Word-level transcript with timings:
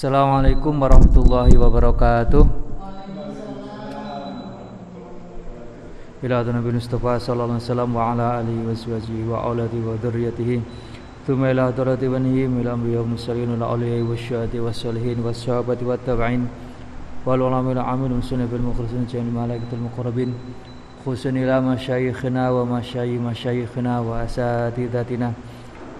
Assalamualaikum 0.00 0.80
warahmatullahi 0.80 1.60
wabarakatuh. 1.60 2.40
Ila 6.24 6.40
Nabi 6.40 6.72
Mustafa 6.72 7.20
sallallahu 7.20 7.60
alaihi 7.60 7.68
wasallam 7.68 7.92
wa 7.92 8.08
ala 8.08 8.40
alihi 8.40 8.64
wa 8.64 8.72
sahbihi 8.72 9.28
wa 9.28 9.44
auladi 9.44 9.76
wa 9.84 10.00
dzurriyyatihi. 10.00 10.64
Thumma 11.28 11.52
ila 11.52 11.68
hadrati 11.68 12.08
banihim 12.08 12.64
ila 12.64 12.80
amri 12.80 12.96
wa 12.96 13.12
mursalin 13.12 13.52
wa 13.52 13.76
awliya 13.76 14.00
wa 14.00 14.16
syuhada 14.16 14.56
wa 14.64 14.72
salihin 14.72 15.20
wa 15.20 15.36
sahabati 15.36 15.84
wa 15.84 16.00
tabi'in 16.00 16.48
wal 17.28 17.44
ulama 17.44 17.76
ila 17.76 17.84
amin 17.84 18.24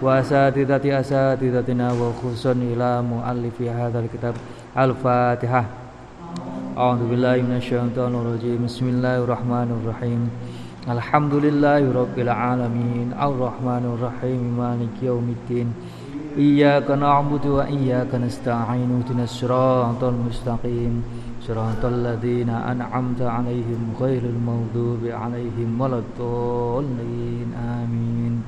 وأساتذة 0.02 1.00
أساتذتنا 1.00 1.92
وخصوصا 1.92 2.52
إلى 2.52 3.02
مؤلف 3.02 3.62
هذا 3.62 3.98
الكتاب 4.00 4.34
الفاتحة 4.78 5.64
أعوذ 6.78 7.08
بالله 7.10 7.36
من 7.36 7.56
الشيطان 7.56 8.14
الرجيم 8.14 8.64
بسم 8.64 8.88
الله 8.88 9.24
الرحمن 9.24 9.68
الرحيم 9.80 10.20
الحمد 10.88 11.34
لله 11.34 11.82
رب 11.92 12.16
العالمين 12.18 13.08
الرحمن 13.28 13.84
الرحيم 13.94 14.42
مالك 14.58 14.94
يوم 15.02 15.34
الدين 15.36 15.68
إياك 16.38 16.90
نعبد 16.90 17.46
وإياك 17.46 18.14
نستعين 18.14 18.90
اهدنا 18.96 19.24
الصراط 19.24 20.04
المستقيم 20.04 20.94
صراط 21.48 21.84
الذين 21.84 22.50
أنعمت 22.50 23.22
عليهم 23.22 23.80
غير 24.00 24.22
المغضوب 24.34 25.02
عليهم 25.22 25.80
ولا 25.80 25.98
الضالين 26.04 27.48
آمين 27.54 28.42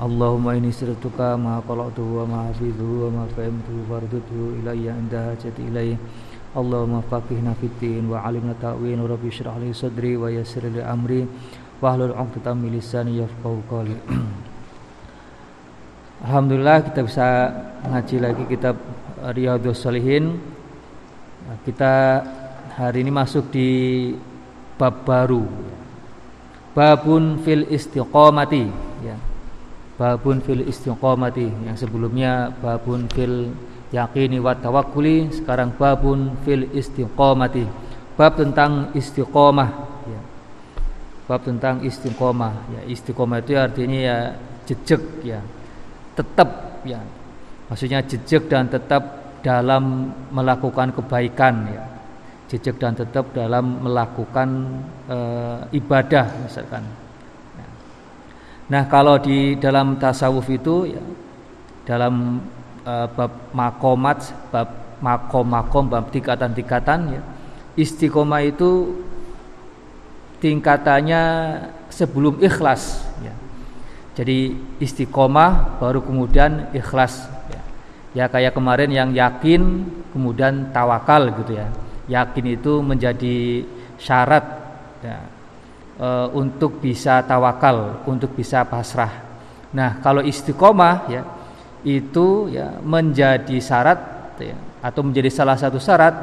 Allahumma 0.00 0.56
ini 0.56 0.72
sirtuka 0.72 1.36
ma 1.36 1.60
qala'tuhu 1.60 2.18
wa 2.18 2.24
ma 2.24 2.38
hafidhuhu 2.48 3.04
wa 3.04 3.08
ma 3.20 3.24
fahimtuhu 3.36 3.84
fardudhu 3.84 4.56
ilayya 4.64 4.96
inda 4.96 5.28
hajati 5.28 5.60
ilayhi 5.60 6.00
Allahumma 6.56 7.04
faqihna 7.04 7.52
fiddin 7.60 8.08
wa 8.08 8.24
alimna 8.24 8.56
ta'win 8.56 8.96
rabbi 8.96 9.28
syrah 9.28 9.60
li 9.60 9.76
sadri 9.76 10.16
wa 10.16 10.32
yassir 10.32 10.64
li 10.66 10.80
amri. 10.80 11.28
Wa 11.84 11.94
hlul 11.94 12.16
'uqdatam 12.16 12.64
min 12.64 12.80
lisani 12.80 13.20
yafqahu 13.20 13.60
qawli. 13.68 13.96
Alhamdulillah 16.24 16.78
kita 16.90 17.00
bisa 17.04 17.28
ngaji 17.86 18.16
lagi 18.24 18.44
kitab 18.48 18.76
Riyadhus 19.20 19.84
Shalihin. 19.84 20.40
Kita 21.62 22.24
hari 22.72 23.04
ini 23.04 23.12
masuk 23.12 23.52
di 23.52 23.68
bab 24.80 25.04
baru. 25.04 25.44
Babun 26.72 27.44
fil 27.44 27.68
istiqomati 27.68 28.64
ya 29.06 29.29
babun 30.00 30.40
fil 30.40 30.64
istiqomati 30.64 31.68
yang 31.68 31.76
sebelumnya 31.76 32.48
babun 32.56 33.04
fil 33.12 33.52
yakini 33.92 34.40
wa 34.40 34.56
tawakkuli 34.56 35.28
sekarang 35.28 35.76
babun 35.76 36.40
fil 36.40 36.72
istiqomati 36.72 37.68
bab 38.16 38.32
tentang 38.36 38.96
istiqomah 38.96 39.70
ya. 40.08 40.20
bab 41.28 41.40
tentang 41.44 41.84
istiqomah 41.84 42.52
ya. 42.68 42.80
Istiqomah 42.88 43.44
itu 43.44 43.56
artinya 43.56 43.98
ya 44.00 44.16
jejak 44.68 45.02
ya. 45.24 45.40
Tetap 46.16 46.80
ya. 46.84 47.00
Maksudnya 47.72 48.04
jejak 48.04 48.48
dan 48.48 48.68
tetap 48.68 49.02
dalam 49.40 50.12
melakukan 50.28 50.92
kebaikan 50.92 51.54
ya. 51.72 51.84
Jejak 52.52 52.76
dan 52.76 52.92
tetap 52.92 53.32
dalam 53.32 53.80
melakukan 53.80 54.48
e, 55.06 55.18
ibadah 55.80 56.44
misalkan 56.44 56.82
Nah, 58.70 58.86
kalau 58.86 59.18
di 59.18 59.58
dalam 59.58 59.98
tasawuf 59.98 60.46
itu 60.46 60.94
ya, 60.94 61.02
dalam 61.82 62.38
uh, 62.86 63.06
bab 63.10 63.50
makomat, 63.50 64.30
bab 64.54 64.68
makom-makom, 65.02 65.90
bab 65.90 66.06
tingkatan-tingkatan 66.14 67.18
ya, 67.18 67.22
istiqomah 67.74 68.46
itu 68.46 68.94
tingkatannya 70.38 71.22
sebelum 71.90 72.38
ikhlas 72.38 73.02
ya. 73.18 73.34
Jadi 74.14 74.54
istiqomah 74.78 75.82
baru 75.82 75.98
kemudian 76.06 76.70
ikhlas 76.70 77.26
ya. 77.50 77.62
ya 78.14 78.24
kayak 78.30 78.54
kemarin 78.54 78.90
yang 78.94 79.10
yakin 79.10 79.82
kemudian 80.14 80.70
tawakal 80.70 81.26
gitu 81.42 81.58
ya. 81.58 81.66
Yakin 82.06 82.44
itu 82.54 82.82
menjadi 82.82 83.66
syarat 83.98 84.44
ya 85.02 85.18
e, 86.00 86.08
untuk 86.32 86.80
bisa 86.80 87.20
tawakal, 87.28 88.00
untuk 88.08 88.32
bisa 88.32 88.64
pasrah. 88.64 89.28
Nah, 89.76 90.00
kalau 90.00 90.24
istiqomah 90.24 90.96
ya 91.12 91.22
itu 91.84 92.48
ya 92.50 92.80
menjadi 92.80 93.56
syarat 93.60 94.00
ya, 94.40 94.56
atau 94.80 95.04
menjadi 95.04 95.28
salah 95.28 95.60
satu 95.60 95.76
syarat 95.76 96.14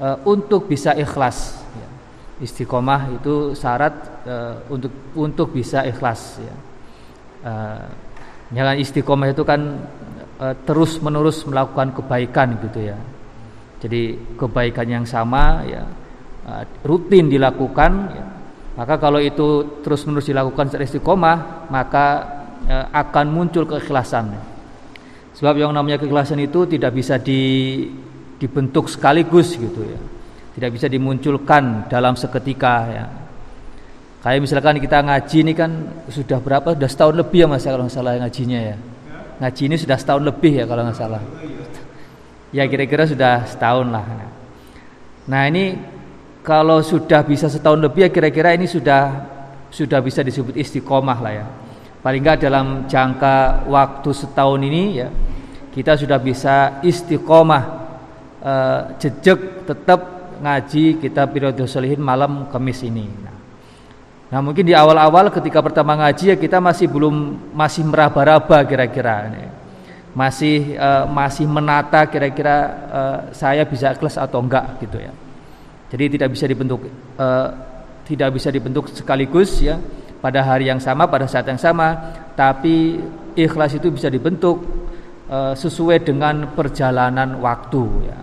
e, 0.00 0.06
untuk 0.24 0.66
bisa 0.66 0.96
ikhlas. 0.96 1.60
Ya. 1.76 1.88
Istiqomah 2.40 3.12
itu 3.12 3.52
syarat 3.52 3.94
e, 4.24 4.34
untuk 4.72 4.92
untuk 5.14 5.52
bisa 5.52 5.84
ikhlas. 5.84 6.40
Ya. 6.40 6.54
E, 7.44 7.52
jangan 8.56 8.76
istiqomah 8.80 9.28
itu 9.30 9.44
kan 9.44 9.60
e, 10.40 10.46
terus 10.64 10.96
menerus 10.98 11.44
melakukan 11.44 11.92
kebaikan 11.92 12.56
gitu 12.64 12.80
ya. 12.90 12.98
Jadi 13.84 14.16
kebaikan 14.40 14.88
yang 14.88 15.04
sama 15.04 15.60
ya 15.68 15.84
rutin 16.84 17.28
dilakukan 17.28 17.92
ya, 18.12 18.24
maka 18.74 18.98
kalau 18.98 19.22
itu 19.22 19.78
terus-menerus 19.86 20.26
dilakukan 20.26 20.66
secara 20.66 20.82
istiqomah, 20.82 21.70
maka 21.70 22.06
e, 22.66 22.74
akan 22.90 23.26
muncul 23.30 23.70
keikhlasan. 23.70 24.34
Sebab 25.38 25.54
yang 25.62 25.70
namanya 25.70 26.02
keikhlasan 26.02 26.42
itu 26.42 26.66
tidak 26.66 26.90
bisa 26.90 27.14
di, 27.14 27.86
dibentuk 28.34 28.90
sekaligus 28.90 29.54
gitu 29.54 29.78
ya. 29.86 29.98
Tidak 30.58 30.70
bisa 30.74 30.86
dimunculkan 30.90 31.86
dalam 31.86 32.18
seketika 32.18 32.76
ya. 32.90 33.06
Kayak 34.26 34.40
misalkan 34.42 34.78
kita 34.82 35.06
ngaji 35.06 35.36
ini 35.46 35.52
kan 35.54 35.70
sudah 36.10 36.38
berapa? 36.42 36.74
Sudah 36.74 36.90
setahun 36.90 37.14
lebih 37.14 37.44
ya 37.44 37.48
Mas 37.50 37.62
kalau 37.62 37.86
nggak 37.86 37.94
salah 37.94 38.12
ngajinya 38.18 38.60
ya. 38.72 38.76
Ngaji 39.38 39.62
ini 39.70 39.76
sudah 39.78 39.96
setahun 39.98 40.22
lebih 40.24 40.52
ya 40.62 40.64
kalau 40.66 40.82
nggak 40.82 40.98
salah. 40.98 41.22
Ya 42.50 42.64
kira-kira 42.66 43.06
sudah 43.06 43.46
setahun 43.46 43.86
lah. 43.90 44.06
Nah 45.30 45.42
ini 45.46 45.93
kalau 46.44 46.84
sudah 46.84 47.24
bisa 47.24 47.48
setahun 47.48 47.80
lebih 47.80 48.04
ya 48.04 48.10
kira-kira 48.12 48.52
ini 48.52 48.68
sudah 48.68 49.32
sudah 49.72 49.98
bisa 50.04 50.20
disebut 50.20 50.54
istiqomah 50.60 51.18
lah 51.24 51.32
ya. 51.32 51.46
Paling 52.04 52.20
enggak 52.20 52.44
dalam 52.44 52.84
jangka 52.84 53.64
waktu 53.64 54.10
setahun 54.12 54.60
ini 54.60 54.82
ya 55.00 55.08
kita 55.72 55.96
sudah 55.96 56.20
bisa 56.20 56.84
istiqomah 56.84 57.64
e, 58.44 58.54
jejak 59.00 59.64
tetap 59.64 60.00
ngaji 60.44 61.00
kita 61.00 61.24
periode 61.32 61.64
solihin 61.64 62.04
malam 62.04 62.44
Kamis 62.52 62.84
ini. 62.84 63.08
Nah, 63.08 63.36
nah 64.28 64.38
mungkin 64.44 64.68
di 64.68 64.76
awal-awal 64.76 65.32
ketika 65.32 65.64
pertama 65.64 65.96
ngaji 65.96 66.24
ya 66.28 66.36
kita 66.36 66.60
masih 66.60 66.92
belum 66.92 67.40
masih 67.56 67.88
meraba-raba 67.88 68.68
kira-kira 68.68 69.32
masih 70.12 70.76
e, 70.76 70.88
masih 71.08 71.48
menata 71.48 72.04
kira-kira 72.04 72.56
e, 72.68 73.00
saya 73.32 73.64
bisa 73.64 73.96
kelas 73.96 74.20
atau 74.20 74.44
enggak 74.44 74.76
gitu 74.84 75.00
ya. 75.00 75.23
Jadi 75.94 76.18
tidak 76.18 76.34
bisa 76.34 76.50
dibentuk 76.50 76.90
uh, 77.22 77.48
tidak 78.02 78.34
bisa 78.34 78.50
dibentuk 78.50 78.90
sekaligus 78.90 79.62
ya 79.62 79.78
pada 80.18 80.42
hari 80.42 80.66
yang 80.66 80.82
sama 80.82 81.06
pada 81.06 81.30
saat 81.30 81.46
yang 81.46 81.60
sama, 81.60 82.10
tapi 82.34 82.98
ikhlas 83.38 83.78
itu 83.78 83.94
bisa 83.94 84.10
dibentuk 84.10 84.58
uh, 85.30 85.54
sesuai 85.54 86.02
dengan 86.02 86.50
perjalanan 86.50 87.38
waktu 87.38 88.10
ya. 88.10 88.18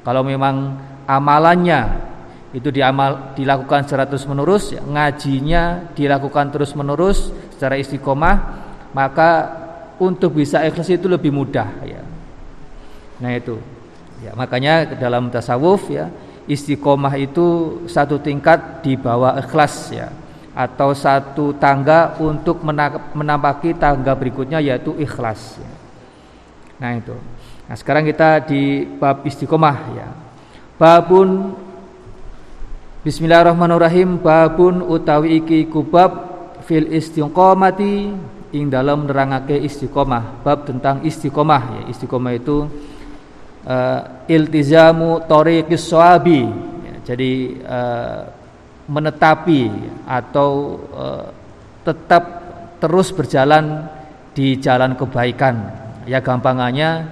Kalau 0.00 0.24
memang 0.24 0.80
amalannya 1.04 2.08
itu 2.56 2.72
diamal 2.72 3.36
dilakukan 3.36 3.84
secara 3.84 4.08
terus 4.08 4.24
menerus, 4.24 4.72
ya, 4.72 4.80
ngajinya 4.80 5.92
dilakukan 5.92 6.48
terus 6.56 6.72
menerus 6.72 7.28
secara 7.52 7.76
istiqomah, 7.76 8.36
maka 8.96 9.60
untuk 10.00 10.40
bisa 10.40 10.64
ikhlas 10.64 10.88
itu 10.88 11.04
lebih 11.04 11.36
mudah 11.36 11.68
ya. 11.84 12.00
Nah 13.20 13.36
itu. 13.36 13.60
Ya, 14.20 14.36
makanya 14.36 14.84
dalam 15.00 15.28
tasawuf 15.28 15.88
ya 15.88 16.08
istiqomah 16.50 17.14
itu 17.14 17.78
satu 17.86 18.18
tingkat 18.18 18.82
di 18.82 18.98
bawah 18.98 19.38
ikhlas 19.38 19.94
ya 19.94 20.10
atau 20.50 20.90
satu 20.90 21.54
tangga 21.54 22.18
untuk 22.18 22.66
menampaki 23.14 23.78
tangga 23.78 24.10
berikutnya 24.18 24.58
yaitu 24.58 24.98
ikhlas 24.98 25.62
ya. 25.62 25.72
Nah 26.82 26.98
itu. 26.98 27.14
Nah 27.70 27.76
sekarang 27.78 28.02
kita 28.02 28.42
di 28.50 28.82
bab 28.98 29.22
istiqomah 29.22 29.78
ya. 29.94 30.08
Babun 30.74 31.54
Bismillahirrahmanirrahim 33.00 34.20
babun 34.20 34.84
utawi 34.84 35.40
iki 35.40 35.64
kubab 35.72 36.12
fil 36.68 36.92
istiqomati 36.92 38.12
ing 38.52 38.68
dalam 38.68 39.08
nerangake 39.08 39.56
istiqomah 39.56 40.44
bab 40.44 40.68
tentang 40.68 41.00
istiqomah 41.00 41.62
ya 41.80 41.82
istiqomah 41.88 42.36
itu 42.36 42.68
uh, 43.70 44.00
iltizamu 44.26 45.22
tariqis 45.30 45.86
sawabi 45.86 46.42
ya, 46.82 46.94
jadi 47.14 47.32
uh, 47.62 48.22
menetapi 48.90 49.70
atau 50.10 50.82
uh, 50.90 51.26
tetap 51.86 52.22
terus 52.82 53.14
berjalan 53.14 53.86
di 54.34 54.58
jalan 54.58 54.98
kebaikan. 54.98 55.78
Ya 56.08 56.18
gampangannya 56.18 57.06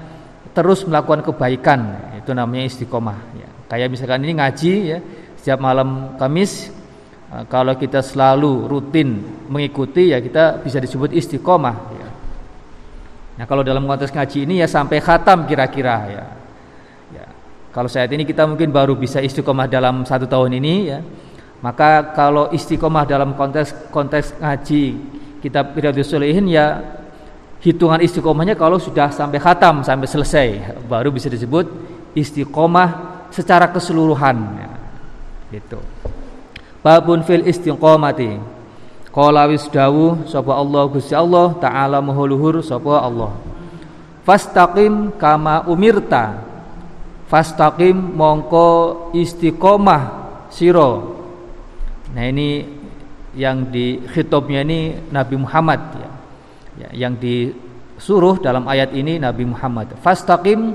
terus 0.57 0.83
melakukan 0.83 1.23
kebaikan. 1.23 1.81
Itu 2.19 2.35
namanya 2.35 2.67
istiqomah 2.67 3.19
ya. 3.39 3.49
kayak 3.71 3.89
misalkan 3.95 4.27
ini 4.27 4.35
ngaji 4.43 4.73
ya. 4.91 4.99
Setiap 5.39 5.63
malam 5.63 6.19
Kamis 6.19 6.69
kalau 7.47 7.77
kita 7.79 8.01
selalu 8.03 8.67
rutin 8.67 9.23
mengikuti 9.47 10.11
ya 10.11 10.19
kita 10.19 10.65
bisa 10.65 10.81
disebut 10.81 11.13
istiqomah 11.13 11.77
ya. 11.95 12.09
nah 13.39 13.45
kalau 13.45 13.61
dalam 13.61 13.85
konteks 13.85 14.17
ngaji 14.17 14.49
ini 14.49 14.65
ya 14.65 14.67
sampai 14.67 14.99
khatam 14.99 15.45
kira-kira 15.45 15.97
ya 16.09 16.25
kalau 17.69 17.88
saat 17.88 18.09
ini 18.11 18.25
kita 18.25 18.49
mungkin 18.49 18.73
baru 18.73 18.97
bisa 18.97 19.20
istiqomah 19.20 19.69
dalam 19.69 20.03
satu 20.09 20.25
tahun 20.25 20.56
ini 20.56 20.75
ya. 20.88 21.00
Maka 21.59 22.15
kalau 22.15 22.49
istiqomah 22.55 23.05
dalam 23.05 23.35
konteks 23.35 23.91
konteks 23.91 24.38
ngaji 24.38 24.94
kitab 25.43 25.75
Riyadhus 25.75 26.09
Shalihin 26.09 26.47
ya 26.49 26.81
hitungan 27.59 27.99
istiqomahnya 27.99 28.55
kalau 28.55 28.79
sudah 28.79 29.11
sampai 29.11 29.43
khatam 29.43 29.82
sampai 29.82 30.06
selesai 30.06 30.49
baru 30.87 31.11
bisa 31.11 31.26
disebut 31.26 31.67
istiqomah 32.15 33.20
secara 33.35 33.69
keseluruhan 33.69 34.37
ya. 34.56 34.71
gitu. 35.59 35.82
Babun 36.81 37.21
fil 37.26 37.44
istiqomati. 37.44 38.56
Qala 39.12 39.50
wis 39.50 39.67
dawu 39.67 40.25
sapa 40.31 40.55
Allah 40.55 40.82
Gusti 40.87 41.11
Allah 41.12 41.53
taala 41.59 41.99
mahuluhur 41.99 42.62
sapa 42.62 43.03
Allah. 43.03 43.35
Fastaqim 44.23 45.11
kama 45.19 45.67
umirta 45.67 46.48
fastaqim 47.29 48.17
mongko 48.17 48.69
istiqomah 49.13 50.03
siro 50.49 51.21
nah 52.17 52.25
ini 52.25 52.79
yang 53.39 53.71
di 53.71 54.03
khitabnya 54.11 54.67
ini 54.67 54.99
Nabi 55.15 55.37
Muhammad 55.39 55.81
ya. 55.95 56.11
Ya, 56.79 56.89
yang 57.07 57.15
disuruh 57.19 58.39
dalam 58.43 58.67
ayat 58.71 58.95
ini 58.95 59.23
Nabi 59.23 59.47
Muhammad. 59.47 59.95
Fastaqim 60.03 60.75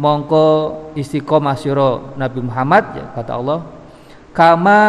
mongko 0.00 0.46
istiqomah 0.96 1.56
siro 1.56 2.16
Nabi 2.20 2.40
Muhammad 2.44 2.84
ya, 2.96 3.06
kata 3.16 3.32
Allah. 3.36 3.60
Kama 4.36 4.80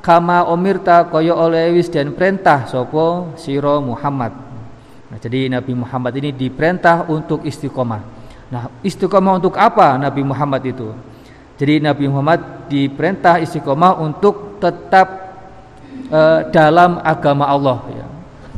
kama 0.00 0.48
omirta 0.48 1.08
koyo 1.08 1.34
oleh 1.36 1.72
wis 1.76 1.92
dan 1.92 2.12
perintah 2.16 2.68
sopo 2.68 3.36
siro 3.36 3.80
Muhammad. 3.84 4.32
Nah, 5.06 5.18
jadi 5.20 5.52
Nabi 5.52 5.72
Muhammad 5.76 6.12
ini 6.18 6.32
diperintah 6.36 7.06
untuk 7.08 7.44
istiqomah 7.46 8.15
nah 8.46 8.70
istiqomah 8.82 9.42
untuk 9.42 9.58
apa 9.58 9.98
Nabi 9.98 10.22
Muhammad 10.22 10.62
itu 10.66 10.94
jadi 11.56 11.82
Nabi 11.82 12.06
Muhammad 12.06 12.68
diperintah 12.70 13.42
istiqomah 13.42 13.98
untuk 13.98 14.60
tetap 14.62 15.08
uh, 16.10 16.46
dalam 16.52 17.02
agama 17.02 17.48
Allah 17.48 17.78
ya 17.90 18.06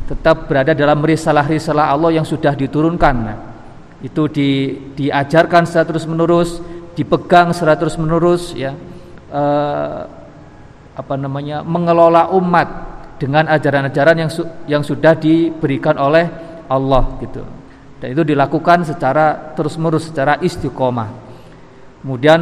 tetap 0.09 0.49
berada 0.49 0.73
dalam 0.73 1.05
risalah-risalah 1.05 1.93
Allah 1.93 2.17
yang 2.17 2.25
sudah 2.25 2.57
diturunkan. 2.57 3.15
Nah, 3.21 3.37
itu 4.01 4.25
di, 4.25 4.49
diajarkan 4.97 5.69
secara 5.69 5.93
terus 5.93 6.09
menerus, 6.09 6.57
dipegang 6.97 7.53
secara 7.53 7.77
terus 7.77 7.93
menerus, 8.01 8.57
ya, 8.57 8.73
eh, 9.29 10.01
apa 10.97 11.13
namanya, 11.13 11.61
mengelola 11.61 12.33
umat 12.33 12.67
dengan 13.21 13.45
ajaran-ajaran 13.53 14.17
yang 14.17 14.31
su, 14.33 14.41
yang 14.65 14.81
sudah 14.81 15.13
diberikan 15.13 15.93
oleh 16.01 16.25
Allah 16.65 17.05
gitu. 17.21 17.45
Dan 17.99 18.15
itu 18.15 18.23
dilakukan 18.23 18.87
secara 18.87 19.51
terus 19.53 19.75
menerus, 19.75 20.07
secara 20.07 20.39
istiqomah. 20.39 21.09
Kemudian 21.99 22.39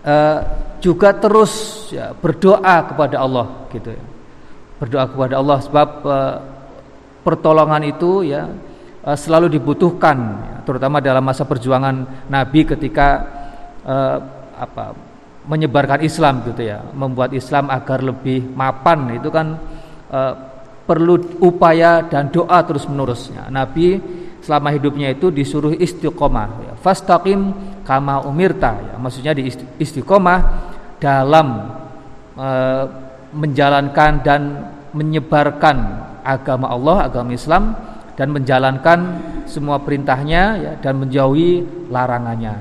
eh, 0.00 0.38
juga 0.80 1.12
terus 1.12 1.86
ya, 1.92 2.16
berdoa 2.16 2.88
kepada 2.88 3.20
Allah 3.20 3.68
gitu 3.68 3.92
ya. 3.92 4.04
Berdoa 4.80 5.04
kepada 5.12 5.34
Allah 5.38 5.58
sebab 5.60 5.88
eh, 6.08 6.36
pertolongan 7.20 7.84
itu 7.84 8.24
ya 8.24 8.48
eh, 9.04 9.16
selalu 9.16 9.52
dibutuhkan 9.60 10.16
ya, 10.40 10.56
terutama 10.64 11.04
dalam 11.04 11.22
masa 11.22 11.44
perjuangan 11.44 12.26
Nabi 12.32 12.64
ketika 12.64 13.08
eh, 13.84 14.18
apa 14.56 14.96
menyebarkan 15.42 16.00
Islam 16.06 16.46
gitu 16.48 16.62
ya 16.64 16.80
membuat 16.94 17.34
Islam 17.34 17.66
agar 17.66 18.00
lebih 18.00 18.46
mapan 18.56 19.20
itu 19.20 19.28
kan 19.28 19.58
eh, 20.08 20.34
perlu 20.82 21.38
upaya 21.44 22.02
dan 22.08 22.32
doa 22.32 22.58
terus 22.66 22.88
menerusnya 22.90 23.46
Nabi 23.52 24.21
selama 24.42 24.74
hidupnya 24.74 25.14
itu 25.14 25.30
disuruh 25.30 25.72
istiqomah 25.72 26.48
ya. 26.66 26.74
fastaqim 26.82 27.54
kama 27.86 28.26
umirta 28.26 28.74
ya 28.78 28.94
maksudnya 28.98 29.32
di 29.32 29.48
istiqomah 29.78 30.38
dalam 30.98 31.46
eh, 32.36 32.84
menjalankan 33.32 34.12
dan 34.20 34.42
menyebarkan 34.92 35.76
agama 36.22 36.70
Allah, 36.70 37.08
agama 37.08 37.32
Islam 37.32 37.74
dan 38.14 38.28
menjalankan 38.30 38.98
semua 39.48 39.80
perintahnya 39.80 40.42
ya, 40.60 40.72
dan 40.78 41.00
menjauhi 41.00 41.64
larangannya. 41.88 42.54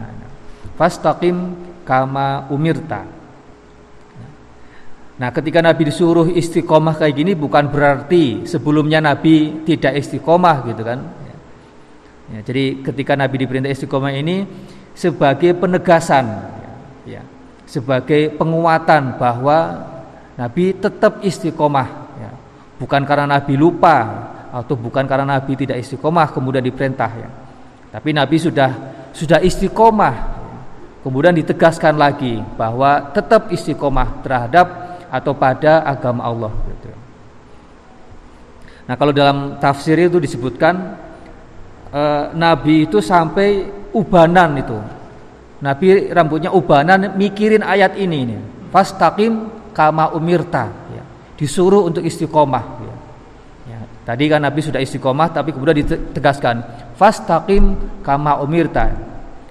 Fastaqim 0.80 1.54
kama 1.84 2.50
umirta. 2.50 3.04
Nah, 5.22 5.30
ketika 5.30 5.62
Nabi 5.62 5.86
disuruh 5.86 6.26
istiqomah 6.34 6.98
kayak 6.98 7.14
gini 7.14 7.38
bukan 7.38 7.70
berarti 7.70 8.50
sebelumnya 8.50 8.98
Nabi 8.98 9.62
tidak 9.70 10.02
istiqomah 10.02 10.66
gitu 10.66 10.82
kan. 10.82 11.21
Ya, 12.32 12.40
jadi 12.42 12.80
ketika 12.80 13.14
Nabi 13.20 13.44
diperintah 13.44 13.72
istiqomah 13.72 14.16
ini 14.16 14.48
sebagai 14.96 15.52
penegasan 15.56 16.26
ya, 16.64 16.72
ya, 17.20 17.22
sebagai 17.68 18.32
penguatan 18.40 19.20
bahwa 19.20 19.88
Nabi 20.40 20.72
tetap 20.76 21.20
istiqomah 21.22 22.02
bukan 22.82 23.06
karena 23.06 23.30
Nabi 23.30 23.54
lupa 23.54 23.98
atau 24.50 24.74
bukan 24.74 25.06
karena 25.06 25.38
Nabi 25.38 25.54
tidak 25.54 25.78
istiqomah 25.86 26.34
kemudian 26.34 26.66
diperintah 26.66 27.12
ya. 27.14 27.30
Tapi 27.94 28.10
Nabi 28.18 28.42
sudah 28.42 28.72
sudah 29.14 29.38
istiqomah. 29.38 30.42
Kemudian 31.02 31.34
ditegaskan 31.34 31.98
lagi 31.98 32.38
bahwa 32.58 33.10
tetap 33.10 33.50
istiqomah 33.50 34.22
terhadap 34.22 34.68
atau 35.10 35.34
pada 35.34 35.82
agama 35.82 36.22
Allah 36.22 36.54
gitu. 36.54 36.94
Nah, 38.86 38.94
kalau 38.94 39.10
dalam 39.10 39.58
tafsir 39.58 39.98
itu 39.98 40.22
disebutkan 40.22 40.94
eh, 41.94 42.26
Nabi 42.34 42.88
itu 42.90 43.04
sampai 43.04 43.68
ubanan 43.92 44.58
itu. 44.58 44.80
Nabi 45.62 46.10
rambutnya 46.10 46.50
ubanan 46.50 47.14
mikirin 47.20 47.62
ayat 47.62 47.94
ini 48.00 48.20
nih. 48.26 48.42
Fastaqim 48.72 49.52
kama 49.76 50.16
umirta 50.16 50.82
disuruh 51.42 51.90
untuk 51.90 52.06
istiqomah 52.06 52.64
ya. 52.86 52.96
ya. 53.74 53.80
Tadi 54.06 54.30
kan 54.30 54.46
Nabi 54.46 54.62
sudah 54.62 54.78
istiqomah 54.78 55.34
tapi 55.34 55.50
kemudian 55.50 55.82
ditegaskan 55.82 56.62
fastaqim 56.94 57.74
kama 58.06 58.38
umirta. 58.46 58.94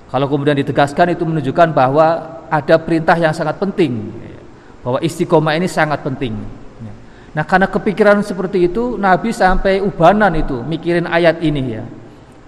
Kalau 0.07 0.31
kemudian 0.31 0.55
ditegaskan 0.55 1.19
itu 1.19 1.27
menunjukkan 1.27 1.75
bahwa 1.75 2.39
ada 2.47 2.79
perintah 2.79 3.19
yang 3.19 3.35
sangat 3.35 3.59
penting 3.59 4.15
ya. 4.23 4.39
bahwa 4.87 5.03
istiqomah 5.03 5.59
ini 5.59 5.67
sangat 5.67 6.07
penting. 6.07 6.39
Ya. 6.79 6.95
Nah, 7.35 7.45
karena 7.47 7.67
kepikiran 7.67 8.23
seperti 8.23 8.71
itu 8.71 8.95
Nabi 8.95 9.35
sampai 9.35 9.83
ubanan 9.83 10.31
itu 10.39 10.63
mikirin 10.63 11.11
ayat 11.11 11.43
ini 11.43 11.63
ya. 11.75 11.83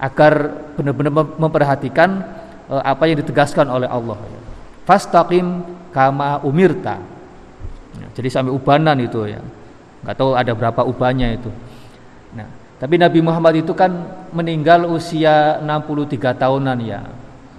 Agar 0.02 0.50
benar-benar 0.74 1.14
memperhatikan 1.38 2.26
uh, 2.66 2.82
apa 2.82 3.06
yang 3.06 3.22
ditegaskan 3.22 3.70
oleh 3.70 3.86
Allah 3.86 4.18
ya. 4.18 4.40
Fastaqim 4.82 5.62
kama 5.94 6.42
umirta 6.42 6.98
jadi 8.12 8.28
sampai 8.28 8.52
ubanan 8.52 8.96
itu 9.00 9.24
ya. 9.24 9.40
Nggak 10.04 10.16
tahu 10.18 10.30
ada 10.36 10.52
berapa 10.52 10.80
ubannya 10.84 11.38
itu. 11.40 11.50
Nah, 12.36 12.48
tapi 12.76 13.00
Nabi 13.00 13.24
Muhammad 13.24 13.64
itu 13.64 13.72
kan 13.72 13.92
meninggal 14.32 14.84
usia 14.88 15.60
63 15.64 16.36
tahunan 16.36 16.78
ya. 16.84 17.00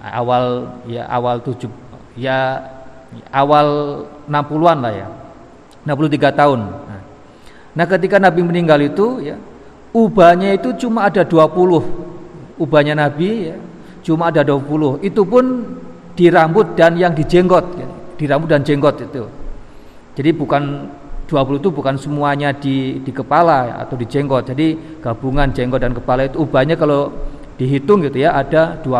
Awal 0.04 0.68
ya 0.84 1.08
awal 1.08 1.40
7 1.40 1.64
ya 2.20 2.60
awal 3.32 3.68
60-an 4.28 4.78
lah 4.78 4.94
ya. 4.94 5.08
63 5.88 6.40
tahun. 6.40 6.60
Nah, 6.70 7.02
nah, 7.74 7.86
ketika 7.88 8.16
Nabi 8.20 8.40
meninggal 8.44 8.78
itu 8.84 9.20
ya 9.24 9.36
ubahnya 9.90 10.54
itu 10.54 10.86
cuma 10.86 11.08
ada 11.08 11.26
20. 11.26 12.03
Ubahnya 12.60 12.94
Nabi 12.94 13.50
ya 13.50 13.56
cuma 14.04 14.28
ada 14.30 14.44
20. 14.44 15.00
Itu 15.02 15.24
pun 15.24 15.44
di 16.14 16.30
rambut 16.30 16.78
dan 16.78 16.94
yang 16.94 17.16
di 17.16 17.24
jenggot 17.26 17.66
ya. 17.74 17.88
Di 18.14 18.24
rambut 18.30 18.48
dan 18.52 18.62
jenggot 18.62 19.00
itu. 19.00 19.24
Jadi 20.14 20.30
bukan 20.30 20.62
20 21.26 21.58
itu 21.58 21.68
bukan 21.72 21.94
semuanya 21.98 22.54
di 22.54 23.00
di 23.02 23.10
kepala 23.10 23.80
atau 23.80 23.98
di 23.98 24.06
jenggot. 24.06 24.52
Jadi 24.52 25.00
gabungan 25.02 25.50
jenggot 25.50 25.82
dan 25.82 25.96
kepala 25.96 26.28
itu 26.28 26.44
ubahnya 26.44 26.78
kalau 26.78 27.10
dihitung 27.58 28.04
gitu 28.06 28.22
ya 28.22 28.36
ada 28.38 28.78
20. 28.82 28.90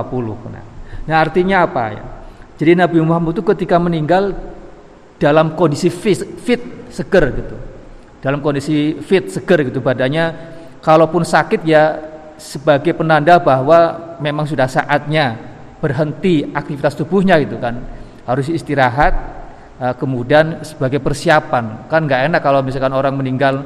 Nah, 0.51 0.65
nah 1.07 1.17
artinya 1.23 1.69
apa 1.69 1.85
ya? 1.95 2.05
Jadi 2.55 2.73
Nabi 2.79 2.99
Muhammad 3.03 3.35
itu 3.35 3.43
ketika 3.43 3.77
meninggal 3.83 4.35
dalam 5.19 5.59
kondisi 5.59 5.91
fit, 5.91 6.23
fit 6.43 6.63
seger 6.91 7.35
gitu. 7.35 7.57
Dalam 8.23 8.41
kondisi 8.41 8.99
fit 9.03 9.29
seger 9.29 9.69
gitu 9.69 9.85
badannya 9.85 10.55
kalaupun 10.81 11.27
sakit 11.27 11.61
ya 11.67 12.14
sebagai 12.45 12.93
penanda 12.93 13.41
bahwa 13.41 14.13
memang 14.21 14.45
sudah 14.45 14.69
saatnya 14.69 15.41
berhenti 15.81 16.45
aktivitas 16.53 16.93
tubuhnya 17.01 17.41
gitu 17.41 17.57
kan. 17.57 17.81
Harus 18.29 18.53
istirahat 18.53 19.13
Eh, 19.75 19.91
kemudian 19.99 20.63
sebagai 20.63 21.03
persiapan 21.03 21.91
kan 21.91 22.07
nggak 22.07 22.31
enak 22.31 22.39
kalau 22.47 22.63
misalkan 22.63 22.95
orang 22.95 23.19
meninggal 23.19 23.59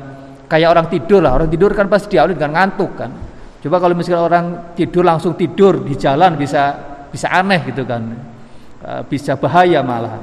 kayak 0.48 0.72
orang 0.72 0.88
tidur 0.88 1.20
lah 1.20 1.36
orang 1.36 1.52
tidur 1.52 1.68
kan 1.76 1.84
pasti 1.84 2.16
diawali 2.16 2.32
dengan 2.32 2.56
ngantuk 2.56 2.96
kan 2.96 3.12
Coba 3.58 3.82
kalau 3.82 3.94
misalnya 3.98 4.22
orang 4.22 4.46
tidur 4.78 5.02
langsung 5.02 5.34
tidur 5.34 5.82
di 5.82 5.98
jalan 5.98 6.38
bisa 6.38 6.78
bisa 7.10 7.26
aneh 7.26 7.58
gitu 7.66 7.82
kan, 7.82 8.06
e, 8.78 8.90
bisa 9.10 9.34
bahaya 9.34 9.82
malah. 9.82 10.14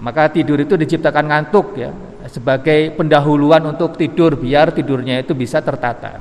Maka 0.00 0.32
tidur 0.32 0.56
itu 0.56 0.72
diciptakan 0.72 1.28
ngantuk 1.28 1.76
ya 1.76 1.92
sebagai 2.32 2.96
pendahuluan 2.96 3.60
untuk 3.68 4.00
tidur 4.00 4.40
biar 4.40 4.72
tidurnya 4.72 5.20
itu 5.20 5.36
bisa 5.36 5.60
tertata. 5.60 6.16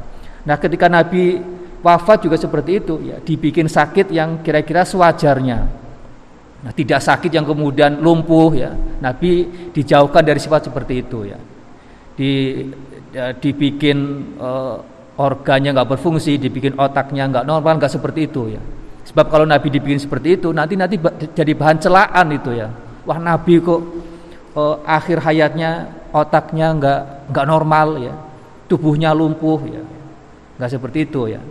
Nah, 0.47 0.55
ketika 0.55 0.87
Nabi 0.87 1.39
wafat 1.79 2.27
juga 2.27 2.35
seperti 2.39 2.83
itu 2.83 2.95
ya, 3.03 3.17
dibikin 3.19 3.67
sakit 3.67 4.11
yang 4.11 4.43
kira-kira 4.43 4.83
sewajarnya. 4.83 5.59
Nah, 6.59 6.71
tidak 6.75 6.99
sakit 6.99 7.31
yang 7.31 7.47
kemudian 7.47 8.03
lumpuh 8.03 8.51
ya. 8.51 8.71
Nabi 8.99 9.47
dijauhkan 9.71 10.23
dari 10.23 10.43
sifat 10.43 10.67
seperti 10.67 10.93
itu 10.99 11.23
ya. 11.23 11.39
Di 12.19 12.31
ya, 13.15 13.31
dibikin 13.31 13.97
uh, 14.35 14.75
organnya 15.15 15.71
nggak 15.71 15.95
berfungsi, 15.95 16.35
dibikin 16.35 16.75
otaknya 16.75 17.31
nggak 17.31 17.47
normal, 17.47 17.79
nggak 17.79 17.91
seperti 17.95 18.27
itu 18.27 18.59
ya. 18.59 18.61
Sebab 19.07 19.31
kalau 19.31 19.47
Nabi 19.47 19.71
dibikin 19.71 19.97
seperti 19.97 20.35
itu, 20.35 20.51
nanti 20.51 20.75
nanti 20.75 20.99
jadi 21.31 21.51
bahan 21.55 21.79
celaan 21.79 22.27
itu 22.35 22.51
ya. 22.53 22.67
Wah 23.07 23.17
Nabi 23.17 23.63
kok 23.63 23.81
uh, 24.53 24.83
akhir 24.83 25.23
hayatnya 25.23 25.87
otaknya 26.11 26.75
nggak 26.75 26.99
nggak 27.31 27.45
normal 27.47 27.87
ya, 28.03 28.13
tubuhnya 28.67 29.15
lumpuh 29.15 29.63
ya, 29.63 29.81
nggak 30.59 30.69
seperti 30.75 31.07
itu 31.07 31.31
ya. 31.31 31.41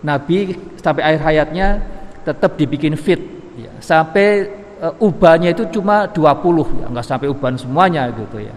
Nabi 0.00 0.56
sampai 0.80 1.02
akhir 1.04 1.20
hayatnya 1.20 1.68
tetap 2.24 2.56
dibikin 2.56 2.96
fit 2.96 3.20
ya. 3.60 3.72
sampai 3.80 4.48
uh, 4.80 4.96
ubannya 5.04 5.52
itu 5.52 5.68
cuma 5.68 6.08
20 6.08 6.80
ya, 6.80 6.86
nggak 6.88 7.06
sampai 7.06 7.28
uban 7.28 7.60
semuanya 7.60 8.08
gitu 8.08 8.40
ya. 8.40 8.56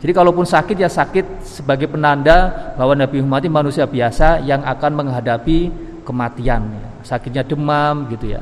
Jadi 0.00 0.16
kalaupun 0.16 0.48
sakit 0.48 0.80
ya 0.80 0.88
sakit 0.88 1.44
sebagai 1.44 1.90
penanda 1.90 2.72
bahwa 2.78 2.96
Nabi 2.96 3.20
Muhammad 3.20 3.44
itu 3.44 3.52
manusia 3.52 3.84
biasa 3.84 4.40
yang 4.48 4.64
akan 4.64 4.96
menghadapi 4.96 5.68
kematian. 6.08 6.62
Ya. 6.72 6.88
Sakitnya 7.04 7.44
demam 7.44 8.08
gitu 8.08 8.32
ya, 8.32 8.40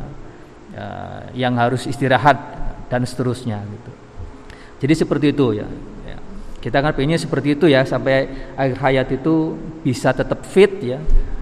ya, 0.70 0.86
yang 1.34 1.58
harus 1.58 1.88
istirahat 1.90 2.38
dan 2.86 3.02
seterusnya 3.02 3.58
gitu. 3.58 3.90
Jadi 4.86 4.94
seperti 4.94 5.26
itu 5.34 5.58
ya. 5.58 5.66
Kita 6.58 6.82
kan 6.82 6.90
pengennya 6.90 7.22
seperti 7.22 7.54
itu 7.54 7.70
ya 7.70 7.86
sampai 7.86 8.26
akhir 8.58 8.76
hayat 8.82 9.08
itu 9.14 9.54
bisa 9.86 10.10
tetap 10.10 10.42
fit 10.42 10.72
ya. 10.82 10.98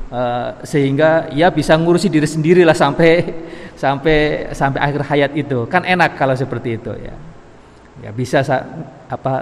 Uh, 0.06 0.54
sehingga 0.62 1.26
ya 1.34 1.50
bisa 1.50 1.74
ngurusi 1.74 2.06
diri 2.06 2.30
sendiri 2.30 2.62
lah 2.62 2.78
sampai 2.78 3.26
sampai 3.74 4.48
sampai 4.54 4.78
akhir 4.78 5.02
hayat 5.02 5.32
itu 5.34 5.66
kan 5.66 5.82
enak 5.82 6.14
kalau 6.14 6.30
seperti 6.30 6.78
itu 6.78 6.94
ya 6.94 7.10
ya 8.06 8.14
bisa 8.14 8.38
apa 9.10 9.34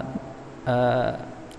uh, 0.64 1.12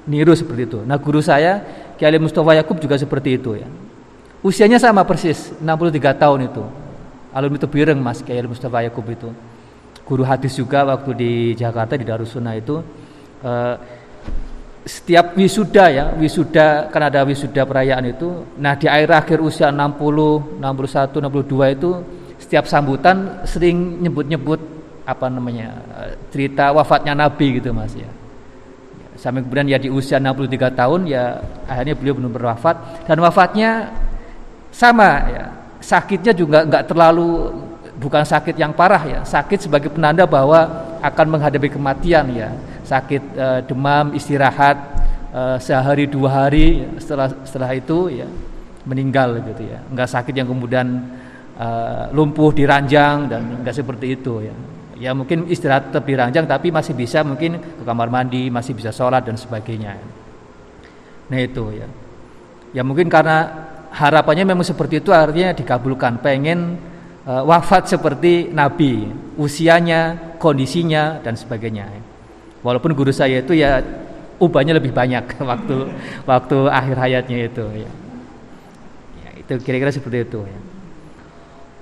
niru 0.10 0.34
seperti 0.34 0.66
itu. 0.70 0.80
Nah 0.86 0.98
guru 0.98 1.22
saya 1.22 1.62
Kiai 1.98 2.18
Mustafa 2.20 2.56
Yakub 2.58 2.78
juga 2.82 2.96
seperti 3.00 3.38
itu 3.40 3.58
ya. 3.58 3.68
Usianya 4.46 4.78
sama 4.78 5.02
persis 5.08 5.54
63 5.58 6.22
tahun 6.22 6.40
itu. 6.50 6.64
Alumni 7.36 7.58
itu 7.60 7.68
bireng 7.68 8.00
Mas 8.00 8.22
Kiai 8.22 8.46
Mustafa 8.46 8.86
Yakub 8.86 9.06
itu. 9.10 9.30
Guru 10.06 10.22
hadis 10.22 10.54
juga 10.54 10.86
waktu 10.86 11.12
di 11.18 11.32
Jakarta 11.58 11.98
di 11.98 12.06
Darussunnah 12.06 12.54
itu 12.54 12.78
uh, 13.42 13.76
setiap 14.86 15.34
wisuda 15.34 15.86
ya, 15.90 16.06
wisuda 16.14 16.94
kan 16.94 17.10
ada 17.10 17.26
wisuda 17.26 17.66
perayaan 17.66 18.06
itu. 18.06 18.46
Nah, 18.62 18.78
di 18.78 18.86
akhir 18.86 19.10
akhir 19.12 19.38
usia 19.42 19.74
60, 19.74 20.62
61, 20.62 21.26
62 21.26 21.76
itu 21.76 21.92
setiap 22.38 22.70
sambutan 22.70 23.42
sering 23.50 23.98
nyebut-nyebut 24.06 24.62
apa 25.10 25.26
namanya? 25.26 25.74
Cerita 26.30 26.70
wafatnya 26.70 27.18
Nabi 27.18 27.58
gitu 27.58 27.74
Mas 27.74 27.98
ya 27.98 28.10
sampai 29.16 29.42
kemudian 29.42 29.66
ya 29.72 29.80
di 29.80 29.90
usia 29.90 30.20
63 30.20 30.76
tahun 30.76 31.02
ya 31.08 31.40
akhirnya 31.66 31.96
beliau 31.96 32.14
benar-benar 32.20 32.54
wafat 32.54 32.76
dan 33.08 33.18
wafatnya 33.24 33.90
sama 34.70 35.10
ya 35.32 35.46
sakitnya 35.80 36.36
juga 36.36 36.68
nggak 36.68 36.84
terlalu 36.86 37.56
bukan 37.96 38.28
sakit 38.28 38.60
yang 38.60 38.76
parah 38.76 39.02
ya 39.08 39.20
sakit 39.24 39.66
sebagai 39.66 39.88
penanda 39.88 40.28
bahwa 40.28 40.68
akan 41.00 41.26
menghadapi 41.32 41.72
kematian 41.72 42.28
ya 42.36 42.52
sakit 42.86 43.24
e, 43.34 43.48
demam 43.66 44.14
istirahat 44.14 44.78
e, 45.34 45.42
sehari 45.58 46.06
dua 46.06 46.46
hari 46.46 46.86
setelah 47.02 47.34
setelah 47.44 47.74
itu 47.74 48.14
ya 48.14 48.30
meninggal 48.86 49.42
gitu 49.42 49.66
ya. 49.66 49.82
Nggak 49.90 50.10
sakit 50.14 50.34
yang 50.38 50.48
kemudian 50.48 50.88
e, 51.58 51.68
lumpuh 52.14 52.54
di 52.54 52.64
ranjang 52.64 53.26
dan 53.26 53.66
nggak 53.66 53.76
seperti 53.76 54.16
itu 54.16 54.46
ya. 54.46 54.56
Ya 54.96 55.12
mungkin 55.12 55.52
istirahat 55.52 55.92
tetap 55.92 56.08
diranjang 56.08 56.48
tapi 56.48 56.72
masih 56.72 56.96
bisa 56.96 57.20
mungkin 57.26 57.60
ke 57.60 57.84
kamar 57.84 58.08
mandi 58.08 58.48
masih 58.48 58.72
bisa 58.72 58.96
sholat 58.96 59.28
dan 59.28 59.36
sebagainya. 59.36 59.98
Nah 61.28 61.40
itu 61.42 61.74
ya. 61.76 61.88
Ya 62.72 62.82
mungkin 62.86 63.12
karena 63.12 63.68
harapannya 63.92 64.48
memang 64.48 64.64
seperti 64.64 65.04
itu 65.04 65.12
artinya 65.12 65.52
dikabulkan. 65.52 66.24
Pengen 66.24 66.80
wafat 67.26 67.92
seperti 67.92 68.54
Nabi 68.54 69.10
usianya 69.36 70.36
kondisinya 70.40 71.20
dan 71.20 71.34
sebagainya 71.36 72.15
walaupun 72.66 72.98
guru 72.98 73.14
saya 73.14 73.46
itu 73.46 73.54
ya 73.54 73.86
ubahnya 74.42 74.74
lebih 74.74 74.90
banyak 74.90 75.38
waktu 75.54 75.76
waktu 76.26 76.58
akhir 76.66 76.98
hayatnya 76.98 77.38
itu 77.46 77.66
ya, 77.86 77.92
ya 79.22 79.30
itu 79.46 79.54
kira-kira 79.62 79.94
seperti 79.94 80.26
itu 80.26 80.42
ya 80.42 80.60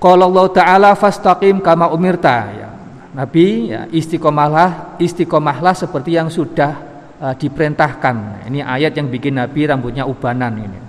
kalau 0.03 0.27
Allah 0.27 0.47
Ta'ala 0.51 0.91
fastaqim 0.99 1.63
kama 1.63 1.87
umirta 1.95 2.35
ya 2.51 2.69
Nabi 3.13 3.69
ya, 3.69 3.85
istiqomahlah 3.93 4.97
istiqomahlah 4.97 5.77
seperti 5.77 6.17
yang 6.17 6.33
sudah 6.33 6.73
uh, 7.21 7.33
diperintahkan. 7.37 8.49
Ini 8.49 8.65
ayat 8.65 8.97
yang 8.97 9.07
bikin 9.07 9.37
Nabi 9.37 9.69
rambutnya 9.69 10.09
ubanan 10.09 10.57
ini. 10.57 10.79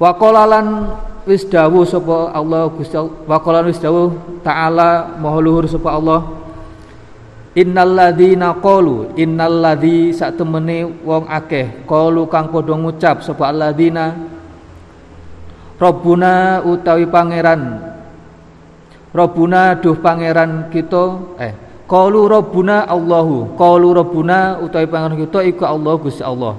Wa 0.00 0.16
qalalan 0.16 0.96
wis 1.28 1.44
dawuh 1.44 1.84
Allah 2.32 2.72
Gusti 2.72 2.96
wa 2.96 3.36
qalan 3.44 3.68
wis 3.68 3.76
dawuh 3.76 4.40
taala 4.40 5.20
maha 5.20 5.38
luhur 5.44 5.68
Allah 5.84 6.47
Innal 7.58 7.90
ladzina 7.98 8.54
qalu 8.62 9.18
innal 9.18 9.58
ladzi 9.58 10.14
sak 10.14 10.38
temene 10.38 10.86
wong 11.02 11.26
akeh. 11.26 11.82
Qalu 11.90 12.30
kang 12.30 12.54
padha 12.54 12.78
ngucap 12.78 13.26
sapa 13.26 13.50
alladzina? 13.50 14.14
Rabbuna 15.74 16.62
utawi 16.62 17.10
pangeran. 17.10 17.82
Robuna 19.10 19.74
duh 19.74 19.98
pangeran 19.98 20.70
kita 20.70 21.34
eh 21.42 21.52
qalu 21.90 22.30
Robuna 22.30 22.86
Allahu. 22.86 23.58
Qalu 23.58 23.88
Robuna 23.90 24.62
utawi 24.62 24.86
pangeran 24.86 25.18
kita 25.18 25.42
iku 25.42 25.66
Allah 25.66 25.94
Gusti 25.98 26.22
Allah. 26.22 26.54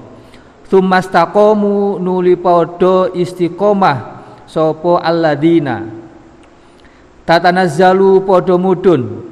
Tsumastaqamu 0.68 1.96
nuli 1.96 2.36
padha 2.36 3.08
istiqomah 3.16 4.20
sapa 4.44 5.00
alladzina? 5.00 5.80
Tatanazzalu 7.24 8.20
padha 8.28 8.60
mudun 8.60 9.29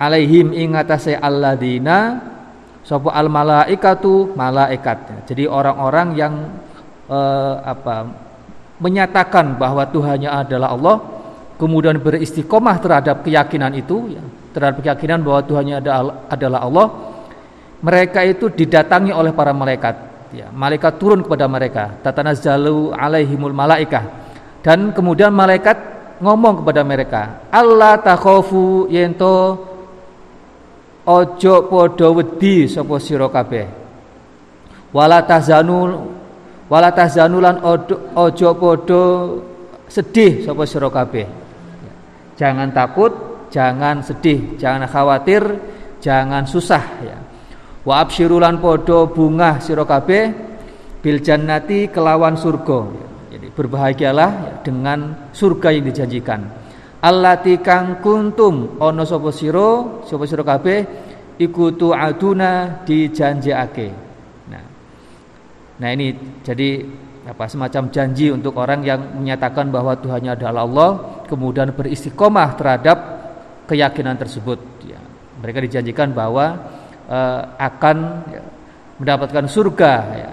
alaihim 0.00 0.56
ing 0.56 0.72
atase 0.72 1.12
alladzina 1.12 2.18
sapa 2.80 3.12
al 3.12 3.28
malaikatu 3.28 4.32
malaikat 4.32 5.28
jadi 5.28 5.44
orang-orang 5.44 6.08
yang 6.16 6.34
eh, 7.06 7.54
apa 7.60 8.08
menyatakan 8.80 9.60
bahwa 9.60 9.84
Tuhannya 9.84 10.32
adalah 10.32 10.72
Allah 10.72 10.96
kemudian 11.60 12.00
beristiqomah 12.00 12.80
terhadap 12.80 13.20
keyakinan 13.20 13.76
itu 13.76 14.16
ya, 14.16 14.24
terhadap 14.56 14.80
keyakinan 14.80 15.20
bahwa 15.20 15.44
Tuhannya 15.44 15.76
adalah 16.32 16.60
Allah 16.64 16.86
mereka 17.84 18.24
itu 18.24 18.48
didatangi 18.48 19.12
oleh 19.12 19.36
para 19.36 19.52
malaikat 19.52 19.94
ya. 20.32 20.52
Malaikat 20.52 21.00
turun 21.00 21.24
kepada 21.24 21.48
mereka. 21.48 21.96
Tatanazzalu 22.04 22.92
alaihimul 22.92 23.56
malaikah. 23.56 24.04
Dan 24.60 24.92
kemudian 24.92 25.32
malaikat 25.32 26.00
ngomong 26.20 26.60
kepada 26.62 26.84
mereka 26.84 27.22
Allah 27.48 27.96
takhofu 27.96 28.86
yento 28.92 29.56
ojo 31.10 31.66
podo 31.66 32.14
wedi 32.14 32.70
sapa 32.70 32.94
sira 33.02 33.26
kabeh 33.26 33.66
wala 34.94 35.26
tahzanu 35.26 36.06
wala 36.70 36.94
tahzanulan 36.94 37.58
ojo 38.14 38.50
podo 38.54 39.02
sedih 39.90 40.46
sapa 40.46 40.62
sira 40.62 40.86
kabeh 40.86 41.40
Jangan 42.40 42.72
takut, 42.72 43.12
jangan 43.52 44.00
sedih, 44.00 44.56
jangan 44.56 44.88
khawatir, 44.88 45.44
jangan 46.00 46.48
susah 46.48 46.80
ya. 47.04 47.20
Wa 47.84 48.00
absyirulan 48.00 48.56
podo 48.56 49.12
bunga 49.12 49.60
sira 49.60 49.84
kabeh 49.84 50.32
bil 51.04 51.20
jannati 51.20 51.92
kelawan 51.92 52.40
surga. 52.40 52.80
Jadi 53.36 53.52
berbahagialah 53.52 54.64
dengan 54.64 55.28
surga 55.36 55.68
yang 55.68 55.84
dijanjikan. 55.92 56.40
Allati 57.00 57.56
kang 57.64 58.04
kuntum 58.04 58.76
ono 58.76 59.02
sapa 59.08 59.32
sira, 59.32 60.04
sapa 60.04 60.24
sira 60.28 60.44
kabeh 60.44 60.80
iku 61.40 61.72
tu'aduna 61.72 62.84
dijanjiake. 62.84 63.88
Nah. 64.52 64.64
Nah 65.80 65.88
ini 65.96 66.12
jadi 66.44 66.84
apa 67.24 67.48
semacam 67.48 67.88
janji 67.88 68.28
untuk 68.28 68.56
orang 68.60 68.84
yang 68.84 69.00
menyatakan 69.16 69.72
bahwa 69.72 69.96
Tuhannya 69.96 70.36
adalah 70.36 70.64
Allah 70.68 70.90
kemudian 71.24 71.72
beristiqomah 71.72 72.56
terhadap 72.56 72.98
keyakinan 73.64 74.18
tersebut 74.18 74.58
ya. 74.82 74.98
mereka 75.38 75.62
dijanjikan 75.62 76.10
bahwa 76.10 76.58
uh, 77.06 77.40
akan 77.56 77.96
ya, 78.28 78.42
mendapatkan 79.00 79.46
surga 79.48 79.92
ya, 80.16 80.30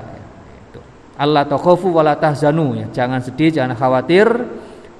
itu. 0.67 0.79
Allah 1.15 1.47
takhafu 1.47 1.95
wala 1.95 2.19
tahzanu 2.19 2.75
ya. 2.75 2.85
Jangan 2.91 3.23
sedih, 3.23 3.55
jangan 3.55 3.77
khawatir, 3.77 4.27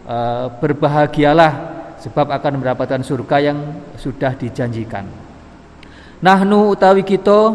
e, 0.08 0.18
berbahagialah 0.64 1.54
sebab 2.00 2.32
akan 2.32 2.64
mendapatkan 2.64 3.04
surga 3.04 3.52
yang 3.52 3.60
sudah 4.00 4.32
dijanjikan. 4.40 5.04
Nahnu 6.24 6.72
utawi 6.74 7.04
kita 7.04 7.54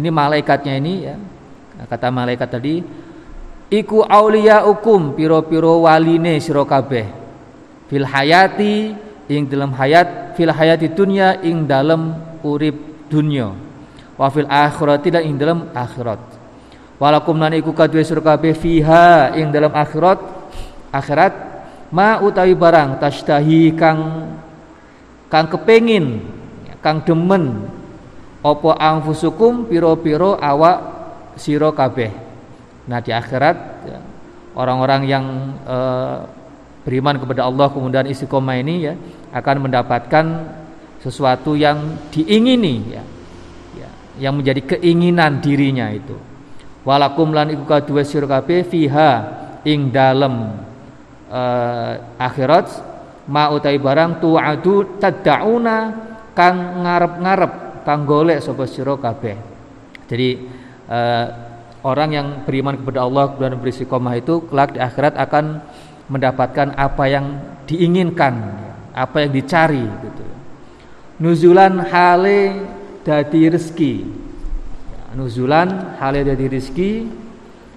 ini 0.00 0.08
malaikatnya 0.08 0.74
ini 0.80 0.94
ya. 1.04 1.16
Kata 1.82 2.14
malaikat 2.14 2.48
tadi, 2.48 2.78
iku 3.68 4.06
aulia 4.06 4.64
ukum 4.64 5.12
piro-piro 5.12 5.84
waline 5.84 6.40
sira 6.40 6.64
kabeh. 6.64 7.06
Fil 7.90 8.06
hayati 8.06 8.94
ing 9.28 9.50
dalam 9.50 9.74
hayat 9.74 10.38
fil 10.38 10.50
hayati 10.50 10.90
dunya 10.94 11.42
ing 11.42 11.66
dalam 11.68 12.16
urip 12.46 13.06
dunya. 13.10 13.50
Wa 14.16 14.30
fil 14.30 14.46
akhirati 14.46 15.10
ing 15.26 15.34
dalam 15.36 15.68
akhirat 15.74 16.32
walakum 17.02 17.34
lan 17.34 17.50
iku 17.58 17.74
kadue 17.74 18.06
sira 18.06 18.22
kabeh 18.22 18.54
fiha 18.54 19.34
ing 19.34 19.50
dalam 19.50 19.74
akhirat 19.74 20.22
akhirat 20.94 21.34
ma 21.92 22.18
utawi 22.24 22.56
barang 22.56 22.96
tashtahi 22.98 23.76
kang 23.76 24.00
kang 25.28 25.46
kepengin 25.52 26.24
kang 26.80 27.04
demen. 27.04 27.68
Apa 28.42 28.74
angfusukum 28.74 29.70
piro-piro 29.70 30.34
awak 30.34 30.82
sira 31.38 31.70
kabeh. 31.70 32.10
Nah 32.90 32.98
di 32.98 33.14
akhirat 33.14 33.56
ya, 33.86 33.98
orang-orang 34.58 35.02
yang 35.06 35.24
uh, 35.62 36.26
beriman 36.82 37.22
kepada 37.22 37.46
Allah 37.46 37.70
kemudian 37.70 38.10
istiqomah 38.10 38.58
ini 38.58 38.90
ya 38.90 38.98
akan 39.30 39.70
mendapatkan 39.70 40.26
sesuatu 40.98 41.54
yang 41.54 42.10
diingini 42.10 42.74
ya, 42.90 43.02
ya 43.78 43.88
yang 44.26 44.34
menjadi 44.42 44.74
keinginan 44.74 45.38
dirinya 45.38 45.86
itu. 45.94 46.18
Walakum 46.82 47.30
lan 47.30 47.54
iku 47.54 47.62
sira 48.02 48.26
kabeh 48.26 48.66
fiha 48.66 49.10
ing 49.62 49.94
dalem 49.94 50.50
uh, 51.32 51.92
akhirat 52.20 52.68
ma 53.26 53.48
utai 53.48 53.80
barang 53.80 54.20
tu'adu 54.20 55.00
tad'una 55.00 55.76
kang 56.36 56.84
ngarep-ngarep 56.84 57.52
kang 57.88 58.04
golek 58.04 58.44
sapa 58.44 58.68
sira 58.68 58.94
kabeh. 59.00 59.36
Jadi 60.06 60.28
uh, 60.92 61.26
orang 61.82 62.10
yang 62.12 62.28
beriman 62.44 62.76
kepada 62.76 63.08
Allah 63.08 63.32
dan 63.40 63.56
beristiqomah 63.56 64.14
itu 64.20 64.44
kelak 64.46 64.76
di 64.76 64.80
akhirat 64.84 65.16
akan 65.16 65.64
mendapatkan 66.12 66.76
apa 66.76 67.04
yang 67.08 67.40
diinginkan 67.64 68.60
apa 68.92 69.24
yang 69.24 69.32
dicari 69.32 69.82
gitu. 69.82 70.26
Nuzulan 71.16 71.80
hale 71.88 72.60
dadi 73.02 73.48
rezeki. 73.48 73.94
Nuzulan 75.12 76.00
hal 76.00 76.16
dari 76.16 76.48
rizki 76.48 77.04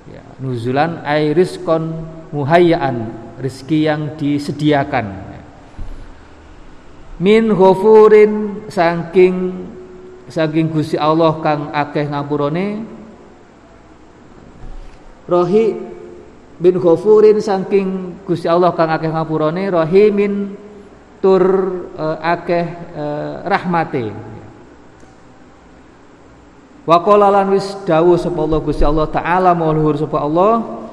ya, 0.07 0.23
nuzulan 0.39 1.03
ay 1.03 1.35
rizkon 1.35 2.07
muhayyaan 2.31 3.11
rizki 3.39 3.87
yang 3.87 4.15
disediakan. 4.15 5.35
Min 7.15 7.55
ghafurin 7.55 8.65
saking 8.67 9.35
saking 10.27 10.67
Gusti 10.67 10.99
Allah 10.99 11.39
kang 11.39 11.71
akeh 11.71 12.11
ngapurane 12.11 12.83
rohi 15.29 15.65
bin 16.59 16.75
ghafurin 16.75 17.39
saking 17.39 18.19
Gusti 18.27 18.51
Allah 18.51 18.75
kang 18.75 18.91
akeh 18.91 19.07
ngapurane 19.07 19.63
rahimin 19.71 20.59
tur 21.23 21.43
uh, 21.95 22.19
akeh 22.19 22.65
uh, 22.99 23.47
rahmate. 23.47 24.11
Wa 26.85 27.01
qala 27.01 27.33
lan 27.33 27.49
wis 27.49 27.65
dawuh 27.87 28.19
sapa 28.19 28.43
Allah 28.43 28.59
Gusti 28.61 28.85
Allah 28.85 29.09
taala 29.09 29.57
mau 29.57 29.73
luhur 29.73 29.97
sapa 29.97 30.21
Allah 30.21 30.84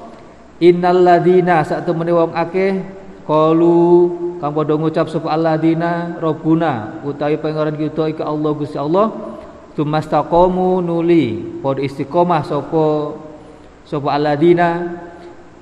innal 0.59 1.01
ladina 1.01 1.61
sak 1.65 1.87
temene 1.87 2.11
wong 2.13 2.33
akeh 2.33 2.83
qalu 3.25 3.83
kang 4.43 4.51
padha 4.51 4.73
ngucap 4.75 5.07
sapa 5.07 5.31
alladzina 5.31 6.19
rabbuna 6.19 7.01
utawi 7.07 7.39
pangeran 7.39 7.77
kita 7.79 8.11
iki 8.11 8.21
Allah 8.21 8.51
Gusti 8.53 8.77
Allah 8.77 9.07
tumastaqamu 9.73 10.83
nuli 10.83 11.39
padha 11.63 11.81
istiqomah 11.81 12.41
sapa 12.43 13.15
sapa 13.87 14.07
alladzina 14.11 14.99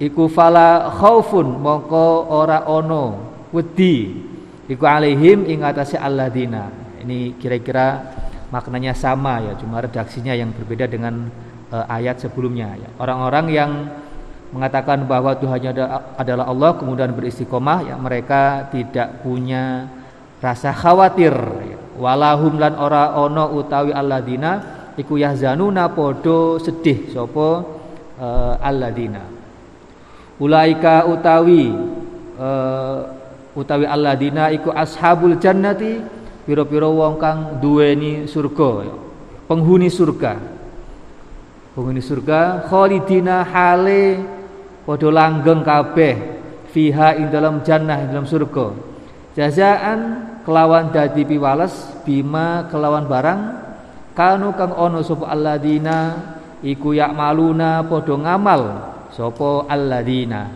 iku 0.02 0.26
fala 0.26 0.90
khaufun 0.98 1.62
mongko 1.62 2.32
ora 2.34 2.66
ono 2.66 3.32
wedi 3.54 4.18
iku 4.66 4.84
alaihim 4.90 5.46
ing 5.46 5.62
atase 5.62 5.96
alladzina 5.96 6.74
ini 7.06 7.38
kira-kira 7.38 8.18
maknanya 8.52 8.92
sama 8.94 9.40
ya 9.42 9.54
cuma 9.58 9.80
redaksinya 9.80 10.36
yang 10.36 10.52
berbeda 10.52 10.86
dengan 10.86 11.32
uh, 11.72 11.86
ayat 11.88 12.20
sebelumnya 12.20 12.76
ya. 12.78 12.90
Orang-orang 13.00 13.46
yang 13.50 13.72
mengatakan 14.52 15.08
bahwa 15.08 15.32
Tuhannya 15.36 15.72
adalah 16.20 16.46
Allah 16.48 16.72
kemudian 16.76 17.16
beristiqomah 17.16 17.88
ya 17.88 17.96
mereka 17.96 18.68
tidak 18.72 19.24
punya 19.24 19.88
rasa 20.44 20.76
khawatir. 20.76 21.34
Ya. 21.68 21.78
walahum 22.02 22.58
lan 22.58 22.76
ora 22.80 23.14
ono 23.16 23.56
utawi 23.56 23.94
alladina 23.94 24.52
iku 24.98 25.20
yahzanuna 25.20 25.92
podo 25.94 26.58
sedih 26.58 27.14
sopo 27.14 27.50
uh, 28.18 28.56
alladina 28.58 29.22
ulaika 30.42 31.06
utawi 31.06 31.70
uh, 32.42 33.00
utawi 33.54 33.86
alladina 33.86 34.50
iku 34.50 34.74
ashabul 34.74 35.38
jannati 35.38 36.02
piro-piro 36.48 36.90
wong 36.96 37.22
kang 37.22 37.62
duweni 37.62 38.26
surga 38.26 38.98
penghuni 39.52 39.92
surga. 39.92 40.40
Penghuni 41.76 42.00
surga 42.00 42.72
khalidina 42.72 43.44
hale 43.44 44.16
padha 44.92 45.08
langgeng 45.08 45.64
kabeh 45.64 46.14
fiha 46.76 47.16
ing 47.16 47.32
dalam 47.32 47.64
jannah 47.64 48.04
ing 48.04 48.12
dalam 48.12 48.28
surga. 48.28 48.76
Jazaan 49.32 50.00
kelawan 50.44 50.92
dadi 50.92 51.24
piwales 51.24 52.04
bima 52.04 52.68
kelawan 52.68 53.08
barang 53.08 53.42
kanu 54.12 54.52
kang 54.60 54.76
ono 54.76 55.00
sapa 55.00 55.32
alladzina 55.32 56.20
iku 56.60 56.92
maluna 57.16 57.88
padha 57.88 58.20
ngamal 58.20 58.62
sapa 59.16 59.72
alladzina 59.72 60.52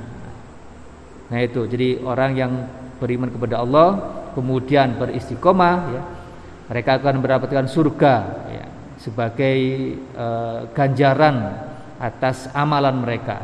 nah 1.32 1.40
itu. 1.40 1.64
Jadi 1.72 2.04
orang 2.04 2.32
yang 2.36 2.52
beriman 3.00 3.32
kepada 3.32 3.64
Allah 3.64 3.90
kemudian 4.36 5.00
beristiqomah 5.00 5.76
ya, 5.96 6.02
mereka 6.68 7.00
akan 7.00 7.24
mendapatkan 7.24 7.66
surga 7.72 8.16
ya, 8.52 8.66
sebagai 9.00 9.58
uh, 10.12 10.68
ganjaran 10.76 11.56
atas 11.96 12.52
amalan 12.52 13.00
mereka, 13.00 13.40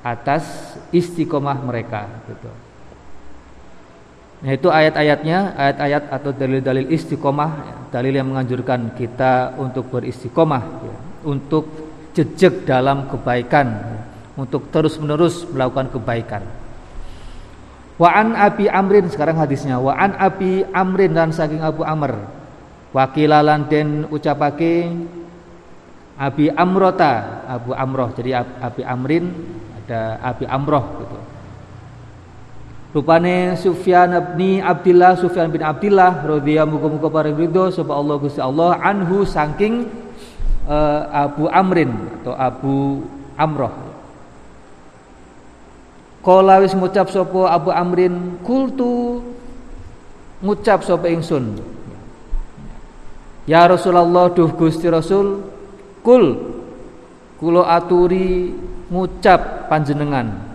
atas 0.00 0.74
istiqomah 0.90 1.60
mereka 1.60 2.08
gitu. 2.28 2.50
Nah 4.40 4.56
itu 4.56 4.72
ayat-ayatnya, 4.72 5.52
ayat-ayat 5.52 6.02
atau 6.08 6.32
dalil-dalil 6.32 6.88
istiqomah, 6.88 7.50
ya, 7.60 7.74
dalil 7.92 8.16
yang 8.16 8.32
menganjurkan 8.32 8.96
kita 8.96 9.52
untuk 9.60 9.92
beristiqomah, 9.92 10.62
ya, 10.64 10.96
untuk 11.28 11.68
jejak 12.16 12.64
dalam 12.64 13.04
kebaikan, 13.12 13.68
ya, 13.68 14.00
untuk 14.40 14.72
terus-menerus 14.72 15.44
melakukan 15.44 15.92
kebaikan. 15.92 16.42
Wa 18.00 18.16
an 18.16 18.32
Abi 18.32 18.64
Amrin 18.64 19.12
sekarang 19.12 19.36
hadisnya. 19.36 19.76
Wa 19.76 19.92
an 19.92 20.16
Abi 20.16 20.64
Amrin 20.72 21.12
dan 21.12 21.36
saking 21.36 21.60
Abu 21.60 21.84
Amr. 21.84 22.16
Wakilalan 22.96 23.68
den 23.68 24.08
ucapake 24.08 24.88
Abi 26.16 26.48
Amrota, 26.48 27.44
Abu 27.44 27.76
Amroh. 27.76 28.08
Jadi 28.16 28.32
Abi 28.32 28.88
Amrin 28.88 29.28
ada 29.90 30.22
Abi 30.22 30.46
Amroh 30.46 30.86
gitu. 31.02 31.18
Rupane 32.90 33.58
Sufyan 33.58 34.14
bin 34.38 34.62
Abdullah 34.62 35.18
Sufyan 35.18 35.50
bin 35.50 35.62
Abdullah 35.66 36.22
radhiyallahu 36.22 36.78
muga-muga 36.78 37.10
paring 37.10 37.34
ridho 37.34 37.70
sapa 37.74 37.90
Allah 37.94 38.18
Gusti 38.18 38.38
Allah 38.38 38.78
anhu 38.82 39.26
saking 39.26 39.90
uh, 40.70 41.10
Abu 41.10 41.50
Amrin 41.50 41.90
atau 42.22 42.34
Abu 42.34 42.76
Amroh 43.34 43.74
Kala 46.22 46.62
wis 46.62 46.74
ngucap 46.74 47.10
sapa 47.10 47.50
Abu 47.50 47.70
Amrin 47.74 48.38
kultu 48.46 49.22
ngucap 50.42 50.86
sapa 50.86 51.10
ingsun 51.10 51.58
Ya 53.46 53.66
Rasulullah 53.66 54.30
duh 54.30 54.50
Gusti 54.54 54.86
Rasul 54.86 55.42
kul 56.02 56.38
kula 57.38 57.70
aturi 57.70 58.50
ngucap 58.90 59.70
panjenengan. 59.70 60.50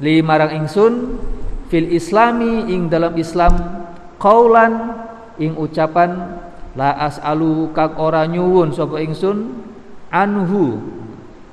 Li 0.00 0.24
marang 0.24 0.64
ingsun 0.64 1.20
fil 1.68 1.92
islami 1.92 2.72
ing 2.72 2.88
dalam 2.88 3.12
Islam 3.14 3.52
kaulan 4.16 4.96
ing 5.36 5.54
ucapan 5.60 6.40
la 6.74 6.96
as'alu 7.04 7.70
kang 7.76 8.00
ora 8.00 8.24
nyuwun 8.24 8.72
sapa 8.72 8.98
ingsun 9.04 9.38
anhu. 10.08 10.80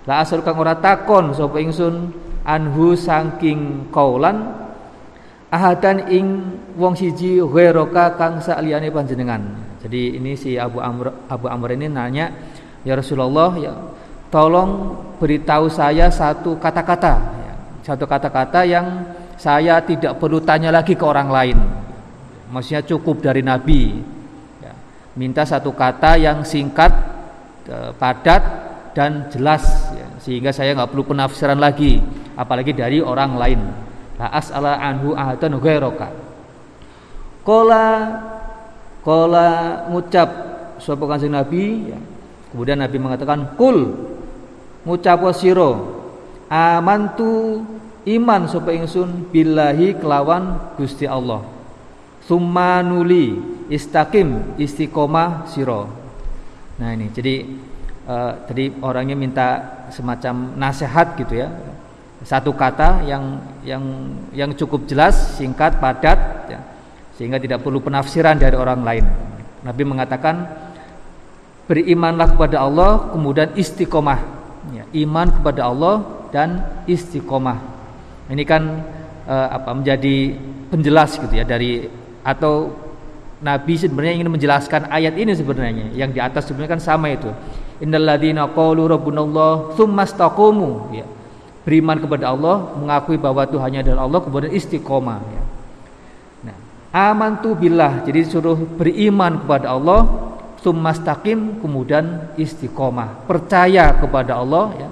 La 0.08 0.24
as'alu 0.24 0.42
kang 0.48 0.58
ora 0.58 0.80
takon 0.80 1.36
sapa 1.36 1.60
ingsun 1.60 2.16
anhu 2.48 2.96
saking 2.96 3.92
kaulan 3.92 4.56
ahadan 5.52 6.08
ing 6.08 6.28
wong 6.80 6.96
siji 6.96 7.44
ghairaka 7.44 8.16
kang 8.16 8.40
saliyane 8.40 8.88
panjenengan. 8.92 9.44
Jadi 9.84 10.20
ini 10.20 10.36
si 10.40 10.56
Abu 10.56 10.80
Amr 10.80 11.28
Abu 11.28 11.48
Amr 11.52 11.76
ini 11.76 11.88
nanya, 11.92 12.32
"Ya 12.84 12.96
Rasulullah, 12.96 13.56
ya 13.60 13.76
tolong 14.28 14.96
beritahu 15.18 15.72
saya 15.72 16.12
satu 16.12 16.60
kata-kata 16.60 17.14
ya. 17.18 17.54
satu 17.84 18.06
kata-kata 18.06 18.62
yang 18.68 18.86
saya 19.38 19.80
tidak 19.82 20.18
perlu 20.18 20.42
tanya 20.42 20.74
lagi 20.74 20.94
ke 20.98 21.06
orang 21.06 21.30
lain 21.30 21.58
maksudnya 22.52 22.84
cukup 22.86 23.24
dari 23.24 23.42
Nabi 23.42 23.98
ya. 24.62 24.74
minta 25.16 25.48
satu 25.48 25.72
kata 25.72 26.20
yang 26.20 26.44
singkat 26.44 26.92
e, 27.66 27.78
padat 27.96 28.44
dan 28.92 29.32
jelas 29.32 29.64
ya. 29.96 30.08
sehingga 30.20 30.52
saya 30.52 30.76
nggak 30.76 30.92
perlu 30.92 31.06
penafsiran 31.08 31.58
lagi 31.58 32.02
apalagi 32.36 32.76
dari 32.76 33.00
orang 33.00 33.32
lain 33.40 33.60
la 34.18 34.28
as'ala 34.34 34.82
anhu 34.82 35.14
ahadan 35.14 35.58
ghairaka 35.62 36.10
kola 37.46 37.88
kola 39.06 39.50
ngucap 39.88 40.30
sapa 40.78 41.04
kanjeng 41.08 41.34
Nabi 41.34 41.94
kemudian 42.52 42.82
Nabi 42.82 42.98
mengatakan 43.00 43.56
kul 43.56 44.08
ngucap 44.88 45.20
siro 45.36 46.00
amantu 46.48 47.60
iman 48.08 48.48
sapa 48.48 48.72
ingsun 48.72 49.28
billahi 49.36 50.00
kelawan 50.00 50.72
Gusti 50.80 51.04
Allah. 51.04 51.44
Summa 52.24 52.80
nuli 52.80 53.36
istakim 53.68 54.56
istiqomah 54.56 55.48
siro 55.52 55.92
nah 56.78 56.94
ini 56.94 57.10
jadi 57.12 57.42
uh, 58.08 58.32
tadi 58.48 58.70
orangnya 58.80 59.18
minta 59.18 59.48
semacam 59.92 60.56
nasihat 60.56 61.20
gitu 61.20 61.36
ya. 61.44 61.52
Satu 62.26 62.50
kata 62.52 63.06
yang 63.06 63.40
yang 63.62 63.84
yang 64.34 64.52
cukup 64.58 64.90
jelas 64.90 65.38
singkat 65.38 65.78
padat 65.78 66.50
ya, 66.50 66.60
sehingga 67.14 67.38
tidak 67.38 67.62
perlu 67.62 67.78
penafsiran 67.78 68.36
dari 68.42 68.58
orang 68.58 68.82
lain. 68.82 69.06
Nabi 69.62 69.84
mengatakan 69.86 70.50
berimanlah 71.70 72.34
kepada 72.34 72.66
Allah 72.66 73.14
kemudian 73.14 73.54
istiqomah 73.54 74.37
ya, 74.74 74.84
iman 75.08 75.28
kepada 75.32 75.68
Allah 75.68 75.96
dan 76.32 76.64
istiqomah. 76.90 77.60
Ini 78.28 78.44
kan 78.44 78.64
uh, 79.28 79.48
apa 79.56 79.72
menjadi 79.72 80.36
penjelas 80.68 81.16
gitu 81.16 81.32
ya 81.32 81.48
dari 81.48 81.88
atau 82.24 82.76
Nabi 83.38 83.78
sebenarnya 83.78 84.18
ingin 84.18 84.34
menjelaskan 84.34 84.90
ayat 84.90 85.14
ini 85.14 85.32
sebenarnya 85.38 85.94
yang 85.94 86.10
di 86.10 86.18
atas 86.18 86.50
sebenarnya 86.50 86.76
kan 86.76 86.82
sama 86.82 87.14
itu. 87.14 87.30
Innalladzina 87.78 88.50
qalu 88.50 88.90
rabbunallah 88.90 89.78
tsumastaqamu 89.78 90.98
ya 90.98 91.06
beriman 91.62 92.02
kepada 92.02 92.34
Allah 92.34 92.74
mengakui 92.74 93.22
bahwa 93.22 93.46
Tuhannya 93.46 93.86
adalah 93.86 94.10
Allah 94.10 94.20
kemudian 94.26 94.52
istiqomah 94.56 95.20
ya. 95.22 95.44
Nah 96.50 96.58
amantu 96.90 97.54
billah. 97.54 98.02
Jadi 98.04 98.26
suruh 98.26 98.58
beriman 98.58 99.46
kepada 99.46 99.72
Allah 99.78 100.27
summastaqim 100.68 101.64
kemudian 101.64 102.36
istiqomah. 102.36 103.24
Percaya 103.24 103.96
kepada 103.96 104.36
Allah 104.44 104.76
ya. 104.76 104.92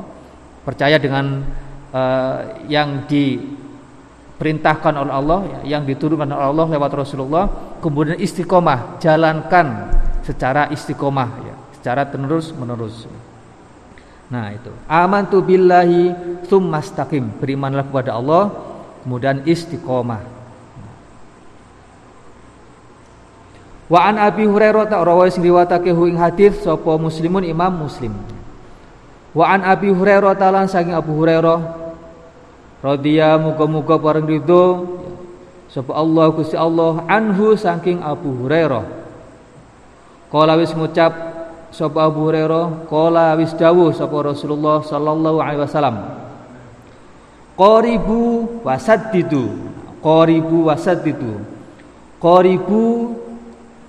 Percaya 0.63 0.95
dengan 0.95 1.43
uh, 1.91 2.63
yang 2.71 3.03
diperintahkan 3.05 4.93
oleh 4.95 5.13
Allah 5.13 5.39
ya, 5.45 5.59
yang 5.77 5.83
diturunkan 5.83 6.31
oleh 6.31 6.47
Allah 6.47 6.67
lewat 6.71 6.91
Rasulullah 6.95 7.51
kemudian 7.83 8.15
istiqomah. 8.15 9.03
Jalankan 9.03 9.91
secara 10.25 10.73
istiqomah 10.73 11.29
ya 11.45 11.55
secara 11.77 12.01
terus 12.09 12.49
menerus 12.57 13.05
nah 14.25 14.49
itu. 14.49 14.73
Amantu 14.89 15.37
billahi 15.45 16.09
summastaqim 16.49 17.37
berimanlah 17.37 17.85
kepada 17.85 18.17
Allah 18.17 18.49
kemudian 19.05 19.45
istiqomah 19.45 20.34
Wa 23.85 24.09
an 24.09 24.17
Abi 24.17 24.49
Hurairah 24.49 24.89
ta 24.89 25.05
rawi 25.05 25.29
sing 25.29 25.45
riwayatake 25.45 25.93
hu 25.93 26.09
ing 26.09 26.17
hadis 26.17 26.57
sapa 26.65 26.97
Muslimun 26.97 27.45
Imam 27.45 27.85
Muslim. 27.85 28.17
Wa 29.37 29.53
an 29.53 29.61
Abi 29.61 29.93
Hurairah 29.93 30.33
talan 30.33 30.65
saking 30.65 30.97
Abu 30.97 31.13
Hurairah 31.13 31.59
radhiya 32.81 33.37
muga-muga 33.37 34.01
pareng 34.01 34.25
ridho 34.25 34.89
sapa 35.69 35.93
Allah 35.93 36.33
Gusti 36.33 36.57
Allah 36.57 37.05
anhu 37.05 37.53
saking 37.53 38.01
Abu 38.01 38.33
Hurairah. 38.45 38.85
Kala 40.33 40.57
wis 40.57 40.73
ngucap 40.73 41.13
sapa 41.69 42.09
Abu 42.09 42.25
Hurairah, 42.25 42.89
kala 42.89 43.37
wis 43.37 43.53
dawuh 43.53 43.93
sapa 43.93 44.17
Rasulullah 44.33 44.81
sallallahu 44.81 45.37
alaihi 45.37 45.61
wasallam. 45.61 45.97
Qaribu 47.53 48.21
wasaddidu. 48.65 49.45
Qaribu 50.01 50.73
wasaddidu. 50.73 51.39
Qaribu 52.19 52.83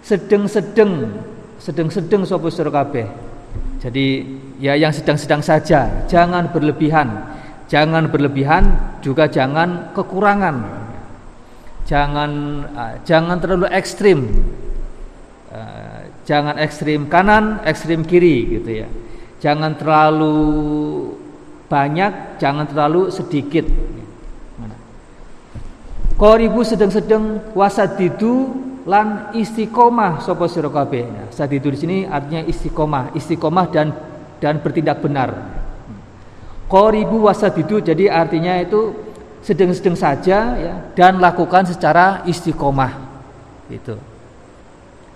sedeng-sedeng 0.06 1.10
sedeng-sedeng 1.58 2.22
sapa 2.22 2.46
sira 2.46 2.70
kabeh. 2.70 3.10
Jadi 3.82 4.22
ya 4.62 4.78
yang 4.78 4.94
sedang-sedang 4.94 5.42
saja, 5.42 6.06
jangan 6.06 6.46
berlebihan. 6.54 7.34
Jangan 7.66 8.06
berlebihan 8.14 8.70
juga 9.02 9.26
jangan 9.26 9.90
kekurangan. 9.90 10.86
Jangan 11.90 12.30
uh, 12.70 12.94
jangan 13.02 13.36
terlalu 13.42 13.66
ekstrim. 13.74 14.30
Uh, 15.50 16.06
jangan 16.22 16.54
ekstrim 16.62 17.10
kanan, 17.10 17.58
ekstrim 17.66 18.06
kiri 18.06 18.62
gitu 18.62 18.86
ya. 18.86 18.88
Jangan 19.42 19.74
terlalu 19.74 20.38
banyak, 21.66 22.38
jangan 22.38 22.70
terlalu 22.70 23.10
sedikit. 23.10 23.66
Koribu 26.16 26.64
sedang-sedang 26.64 27.52
wasadidu 27.52 28.48
lan 28.86 29.34
istiqomah 29.34 30.22
sapa 30.22 30.46
sira 30.46 30.70
kabeh. 30.70 31.04
Nah, 31.10 31.26
saat 31.34 31.50
itu 31.50 31.66
di 31.74 31.78
sini 31.78 31.96
artinya 32.06 32.46
istiqomah, 32.46 33.12
istiqomah 33.18 33.66
dan 33.74 33.90
dan 34.38 34.62
bertindak 34.62 35.02
benar. 35.02 35.34
Qoribu 36.70 37.26
wasadidu 37.26 37.82
jadi 37.82 38.10
artinya 38.10 38.58
itu 38.62 38.94
sedang-sedang 39.42 39.94
saja 39.94 40.38
ya 40.58 40.74
dan 40.94 41.18
lakukan 41.18 41.66
secara 41.66 42.22
istiqomah. 42.26 42.94
Itu. 43.70 43.98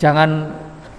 Jangan 0.03 0.51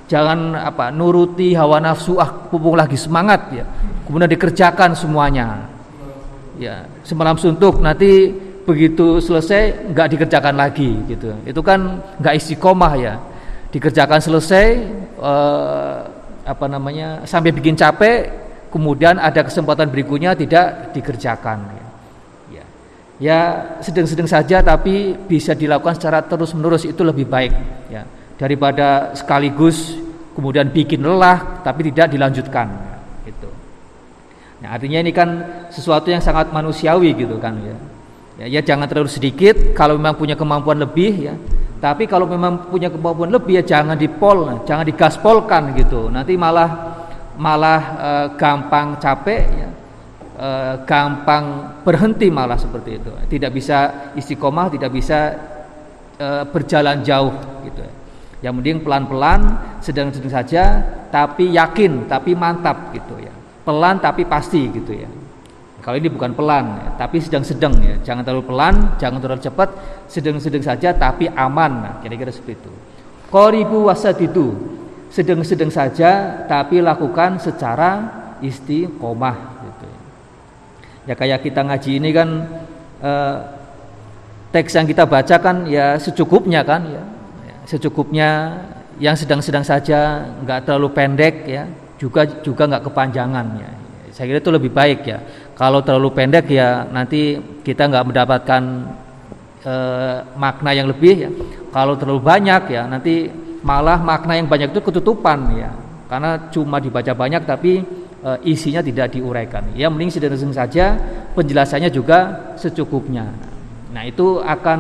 jangan 0.08 0.56
apa 0.56 0.92
nuruti 0.92 1.56
hawa 1.56 1.80
nafsu 1.80 2.20
ah 2.20 2.32
pupuk 2.52 2.80
lagi 2.80 2.96
semangat 2.96 3.52
ya. 3.52 3.68
Kemudian 4.08 4.32
dikerjakan 4.32 4.96
semuanya. 4.96 5.68
Ya, 6.60 6.86
semalam 7.08 7.40
suntuk 7.40 7.82
nanti 7.82 8.32
begitu 8.66 9.18
selesai 9.18 9.92
nggak 9.92 10.08
dikerjakan 10.18 10.56
lagi 10.56 10.92
gitu. 11.10 11.34
Itu 11.46 11.62
kan 11.66 12.02
nggak 12.22 12.36
istiqomah 12.38 12.94
ya. 12.98 13.16
Dikerjakan 13.72 14.20
selesai 14.20 14.66
eh, 15.18 15.98
apa 16.42 16.66
namanya 16.66 17.24
sampai 17.24 17.54
bikin 17.54 17.78
capek 17.78 18.28
kemudian 18.74 19.22
ada 19.22 19.46
kesempatan 19.46 19.94
berikutnya 19.94 20.34
tidak 20.34 20.96
dikerjakan 20.98 21.70
ya 21.70 21.86
ya, 22.50 22.64
ya 23.22 23.40
sedang-sedang 23.80 24.26
saja 24.26 24.66
tapi 24.66 25.14
bisa 25.14 25.54
dilakukan 25.54 26.02
secara 26.02 26.26
terus 26.26 26.52
menerus 26.58 26.84
itu 26.84 27.02
lebih 27.06 27.30
baik 27.30 27.54
ya. 27.94 28.04
Daripada 28.42 29.14
sekaligus 29.14 29.94
kemudian 30.34 30.74
bikin 30.74 31.06
lelah 31.06 31.62
tapi 31.62 31.94
tidak 31.94 32.10
dilanjutkan 32.10 32.74
gitu. 33.30 33.54
Nah 34.66 34.74
artinya 34.74 34.98
ini 34.98 35.14
kan 35.14 35.30
sesuatu 35.70 36.10
yang 36.10 36.26
sangat 36.26 36.50
manusiawi 36.50 37.14
gitu 37.14 37.38
kan 37.38 37.54
ya 37.62 37.78
Ya, 38.40 38.46
ya 38.48 38.62
jangan 38.64 38.88
terlalu 38.88 39.12
sedikit 39.12 39.76
kalau 39.76 40.00
memang 40.00 40.16
punya 40.16 40.40
kemampuan 40.40 40.80
lebih 40.80 41.32
ya. 41.32 41.36
Tapi 41.82 42.06
kalau 42.06 42.30
memang 42.30 42.70
punya 42.70 42.94
kemampuan 42.94 43.34
lebih 43.34 43.58
ya 43.58 43.64
jangan 43.66 43.98
dipol, 43.98 44.62
jangan 44.70 44.86
digaspolkan 44.86 45.74
gitu. 45.74 46.14
Nanti 46.14 46.38
malah 46.38 46.70
malah 47.42 47.82
e, 47.98 48.10
gampang 48.38 49.02
capek 49.02 49.42
ya. 49.50 49.70
E, 50.38 50.50
gampang 50.86 51.74
berhenti 51.82 52.30
malah 52.30 52.56
seperti 52.56 53.02
itu. 53.02 53.10
Tidak 53.26 53.50
bisa 53.50 53.78
istiqomah, 54.14 54.70
tidak 54.70 54.94
bisa 54.94 55.20
e, 56.22 56.28
berjalan 56.54 57.02
jauh 57.02 57.34
gitu 57.66 57.82
ya. 57.82 57.94
Yang 58.42 58.54
penting 58.62 58.78
pelan-pelan, 58.86 59.42
sedang-sedang 59.82 60.34
saja, 60.34 60.64
tapi 61.14 61.54
yakin, 61.54 62.10
tapi 62.10 62.34
mantap 62.34 62.90
gitu 62.94 63.18
ya. 63.22 63.34
Pelan 63.62 64.02
tapi 64.02 64.26
pasti 64.26 64.66
gitu 64.70 64.98
ya. 64.98 65.10
Kalau 65.82 65.98
ini 65.98 66.14
bukan 66.14 66.38
pelan, 66.38 66.96
tapi 66.96 67.18
sedang-sedang 67.18 67.74
ya. 67.82 67.96
Jangan 68.06 68.22
terlalu 68.22 68.46
pelan, 68.54 68.96
jangan 69.02 69.18
terlalu 69.18 69.42
cepat, 69.42 69.70
sedang-sedang 70.06 70.62
saja 70.62 70.94
tapi 70.94 71.26
aman. 71.28 71.72
Nah, 71.82 71.94
kira-kira 72.06 72.30
seperti 72.30 72.62
itu. 72.62 72.72
Qoribu 73.34 73.90
wasadidu. 73.90 74.78
Sedang-sedang 75.12 75.68
saja 75.68 76.44
tapi 76.48 76.80
lakukan 76.80 77.36
secara 77.36 78.08
istiqomah 78.40 79.36
gitu 79.68 79.86
ya. 79.86 80.00
ya 81.12 81.14
kayak 81.20 81.44
kita 81.44 81.68
ngaji 81.68 81.92
ini 82.00 82.10
kan 82.16 82.30
eh, 83.04 83.38
teks 84.56 84.72
yang 84.72 84.88
kita 84.88 85.04
baca 85.04 85.36
kan 85.36 85.68
ya 85.68 86.00
secukupnya 86.00 86.64
kan 86.64 86.82
ya 86.88 87.04
secukupnya 87.68 88.56
yang 89.02 89.18
sedang-sedang 89.18 89.66
saja, 89.66 90.30
nggak 90.46 90.68
terlalu 90.68 90.94
pendek 90.94 91.36
ya, 91.50 91.66
juga 91.98 92.28
juga 92.46 92.70
nggak 92.70 92.86
kepanjangan 92.92 93.48
ya. 93.58 93.72
Saya 94.12 94.28
kira 94.28 94.40
itu 94.44 94.52
lebih 94.52 94.76
baik 94.76 95.08
ya 95.08 95.24
kalau 95.62 95.86
terlalu 95.86 96.10
pendek 96.18 96.50
ya 96.50 96.90
nanti 96.90 97.38
kita 97.62 97.86
nggak 97.86 98.10
mendapatkan 98.10 98.62
e, 99.62 99.76
makna 100.34 100.74
yang 100.74 100.90
lebih 100.90 101.14
ya. 101.22 101.30
Kalau 101.70 101.94
terlalu 101.94 102.18
banyak 102.18 102.74
ya 102.74 102.90
nanti 102.90 103.30
malah 103.62 104.02
makna 104.02 104.42
yang 104.42 104.50
banyak 104.50 104.74
itu 104.74 104.82
ketutupan 104.82 105.54
ya. 105.54 105.70
Karena 106.10 106.50
cuma 106.50 106.82
dibaca 106.82 107.14
banyak 107.14 107.46
tapi 107.46 107.86
e, 108.26 108.30
isinya 108.50 108.82
tidak 108.82 109.14
diuraikan. 109.14 109.70
Ya 109.78 109.94
mending 109.94 110.10
sederhana 110.10 110.50
saja, 110.50 110.98
penjelasannya 111.38 111.94
juga 111.94 112.50
secukupnya. 112.58 113.30
Nah, 113.94 114.02
itu 114.02 114.42
akan 114.42 114.80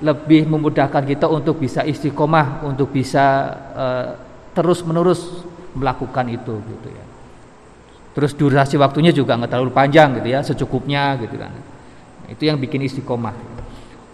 lebih 0.00 0.48
memudahkan 0.48 1.04
kita 1.04 1.28
untuk 1.28 1.60
bisa 1.60 1.84
istiqomah, 1.84 2.64
untuk 2.64 2.88
bisa 2.88 3.52
e, 3.76 3.86
terus-menerus 4.56 5.44
melakukan 5.76 6.24
itu 6.32 6.56
gitu 6.56 6.88
ya. 6.88 7.05
Terus 8.16 8.32
durasi 8.32 8.80
waktunya 8.80 9.12
juga 9.12 9.36
nggak 9.36 9.52
terlalu 9.52 9.76
panjang 9.76 10.16
gitu 10.16 10.28
ya, 10.32 10.40
secukupnya 10.40 11.20
gitu 11.20 11.36
kan. 11.36 11.52
Itu 12.32 12.48
yang 12.48 12.56
bikin 12.56 12.80
istiqomah. 12.88 13.36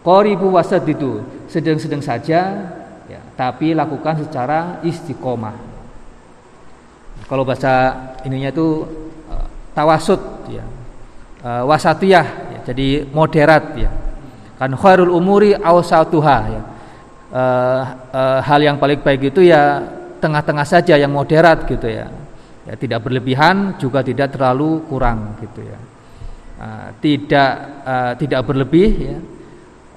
Qoribu 0.03 0.59
wasat 0.59 0.83
itu 0.91 1.23
sedang-sedang 1.47 2.03
saja 2.03 2.67
ya, 3.07 3.21
tapi 3.38 3.79
lakukan 3.79 4.27
secara 4.27 4.83
istiqomah. 4.83 5.55
Kalau 7.31 7.47
bahasa 7.47 7.95
ininya 8.27 8.51
itu 8.51 8.91
uh, 9.31 9.47
tawasud 9.71 10.51
ya. 10.51 10.67
Uh, 11.47 11.62
wasatiyah 11.71 12.27
ya, 12.27 12.59
jadi 12.75 13.07
moderat 13.07 13.79
ya. 13.79 13.91
Kan 14.59 14.75
khairul 14.75 15.15
umuri 15.15 15.55
awsatuha 15.55 16.38
ya. 16.51 16.62
Uh, 17.31 17.83
uh, 18.11 18.38
hal 18.43 18.59
yang 18.59 18.83
paling 18.83 18.99
baik 18.99 19.31
itu 19.31 19.47
ya 19.47 19.79
tengah-tengah 20.19 20.67
saja 20.67 20.99
yang 20.99 21.15
moderat 21.15 21.62
gitu 21.71 21.87
ya. 21.87 22.11
Ya 22.62 22.79
tidak 22.79 23.03
berlebihan 23.03 23.75
juga 23.79 24.07
tidak 24.07 24.38
terlalu 24.38 24.87
kurang 24.87 25.35
gitu 25.42 25.66
ya. 25.66 25.79
Uh, 26.62 26.88
tidak 27.03 27.53
uh, 27.83 28.12
tidak 28.14 28.40
berlebih 28.46 28.90
ya 29.03 29.16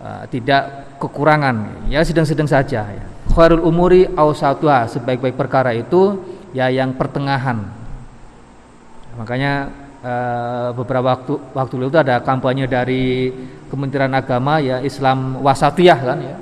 uh, 0.01 0.23
tidak 0.29 0.97
kekurangan 0.97 1.85
ya 1.89 2.01
sedang-sedang 2.01 2.49
saja 2.49 2.81
ya. 2.89 3.05
Khairul 3.29 3.61
umuri 3.61 4.09
awsatuha 4.09 4.89
sebaik-baik 4.89 5.35
perkara 5.37 5.77
itu 5.77 6.17
ya 6.55 6.71
yang 6.71 6.97
pertengahan. 6.97 7.61
Makanya 9.19 9.69
uh, 10.01 10.69
beberapa 10.73 11.13
waktu 11.19 11.33
waktu 11.51 11.73
itu 11.85 11.99
ada 11.99 12.21
kampanye 12.23 12.65
dari 12.65 13.29
Kementerian 13.69 14.13
Agama 14.13 14.61
ya 14.61 14.79
Islam 14.81 15.41
wasatiyah 15.43 15.99
kan 15.99 16.19
ya. 16.21 16.37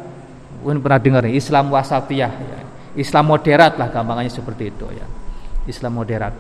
Mungkin 0.63 0.79
pernah 0.79 0.99
dengar 1.01 1.21
nih 1.27 1.35
Islam 1.35 1.67
wasatiyah 1.73 2.31
ya. 2.31 2.59
Islam 2.93 3.25
moderat 3.25 3.75
lah 3.75 3.89
gampangannya 3.89 4.29
seperti 4.29 4.69
itu 4.69 4.85
ya. 4.93 5.07
Islam 5.67 5.99
moderat. 5.99 6.33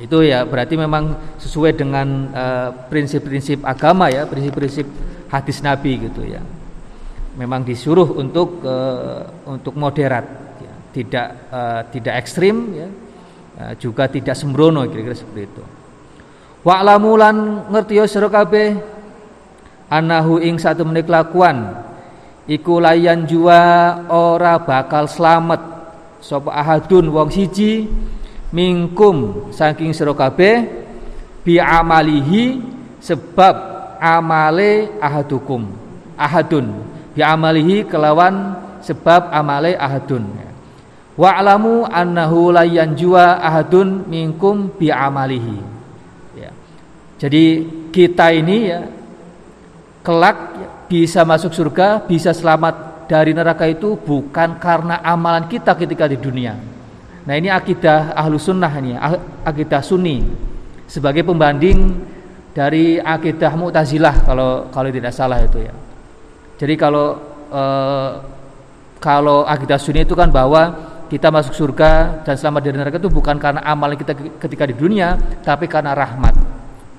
Itu 0.00 0.22
ya 0.24 0.46
berarti 0.46 0.78
memang 0.78 1.36
sesuai 1.36 1.76
dengan 1.76 2.08
eh, 2.30 2.68
prinsip-prinsip 2.88 3.66
uh, 3.66 3.72
agama 3.74 4.08
ya, 4.08 4.24
prinsip-prinsip 4.24 4.86
hadis 5.28 5.60
Nabi 5.60 6.08
gitu 6.08 6.24
ya. 6.24 6.40
Memang 7.36 7.62
disuruh 7.62 8.18
untuk 8.18 8.60
uh, 8.66 9.22
untuk 9.46 9.78
moderat, 9.78 10.26
ya. 10.58 10.74
tidak 10.90 11.26
uh, 11.48 11.82
tidak 11.88 12.14
ekstrim 12.26 12.56
ya, 12.74 12.88
uh, 13.62 13.72
juga 13.78 14.10
tidak 14.10 14.34
sembrono 14.34 14.82
kira-kira 14.90 15.14
seperti 15.14 15.42
itu. 15.46 15.64
Wa'lamu 16.66 17.16
ngerti 17.70 17.96
ya 17.96 18.04
sira 18.04 18.28
kabeh 18.28 18.76
anahu 19.88 20.42
ing 20.42 20.60
satu 20.60 20.84
menit 20.84 21.08
lakuan 21.08 21.72
iku 22.50 22.82
layan 22.82 23.24
jua 23.24 24.04
ora 24.10 24.60
bakal 24.60 25.06
selamat 25.08 25.79
sapa 26.20 26.52
ahadun 26.52 27.08
wong 27.08 27.28
siji 27.32 27.88
mingkum 28.54 29.48
saking 29.50 29.92
sira 29.96 30.12
kabeh 30.12 30.68
bi 31.44 31.56
amalihi 31.56 32.60
sebab 33.00 33.54
amale 34.00 34.88
ahadukum. 35.00 35.68
Ahadun. 36.16 36.84
Bi 37.16 37.20
amalihi 37.20 37.84
kelawan 37.88 38.56
sebab 38.80 39.28
amale 39.32 39.76
ahadun. 39.76 40.24
Wa 41.20 41.36
alamu 41.36 41.84
annahu 41.84 42.48
la 42.48 42.64
yanjua 42.64 43.40
ahadun 43.44 44.08
minkum 44.08 44.72
bi 44.72 44.88
amalihi. 44.88 45.58
Ya. 46.38 46.54
jadi 47.20 47.66
kita 47.92 48.32
ini 48.32 48.72
ya 48.72 48.80
kelak 50.00 50.56
bisa 50.88 51.26
masuk 51.28 51.52
surga 51.52 52.00
bisa 52.08 52.32
selamat 52.32 52.89
dari 53.10 53.34
neraka 53.34 53.66
itu 53.66 53.98
bukan 53.98 54.62
karena 54.62 55.02
amalan 55.02 55.50
kita 55.50 55.74
ketika 55.74 56.06
di 56.06 56.14
dunia 56.14 56.54
nah 57.26 57.34
ini 57.34 57.50
akidah 57.50 58.14
ahlu 58.14 58.38
sunnah 58.38 58.70
ini 58.78 58.94
akidah 59.42 59.82
sunni 59.82 60.22
sebagai 60.86 61.26
pembanding 61.26 61.98
dari 62.50 62.98
akidah 62.98 63.54
Mu'tazilah 63.54 64.26
kalau 64.26 64.66
kalau 64.74 64.90
tidak 64.90 65.14
salah 65.14 65.38
itu 65.38 65.62
ya. 65.62 65.74
Jadi 66.58 66.74
kalau 66.74 67.16
eh, 67.50 68.10
kalau 69.00 69.46
akidah 69.46 69.78
Sunni 69.80 70.04
itu 70.04 70.12
kan 70.18 70.28
bahwa 70.28 70.90
kita 71.08 71.30
masuk 71.32 71.54
surga 71.56 72.22
dan 72.26 72.34
selamat 72.36 72.60
dari 72.60 72.76
neraka 72.76 72.98
itu 73.00 73.10
bukan 73.10 73.38
karena 73.40 73.62
amal 73.64 73.94
kita 73.96 74.12
ketika 74.14 74.66
di 74.68 74.74
dunia, 74.76 75.16
tapi 75.40 75.70
karena 75.70 75.94
rahmat. 75.94 76.34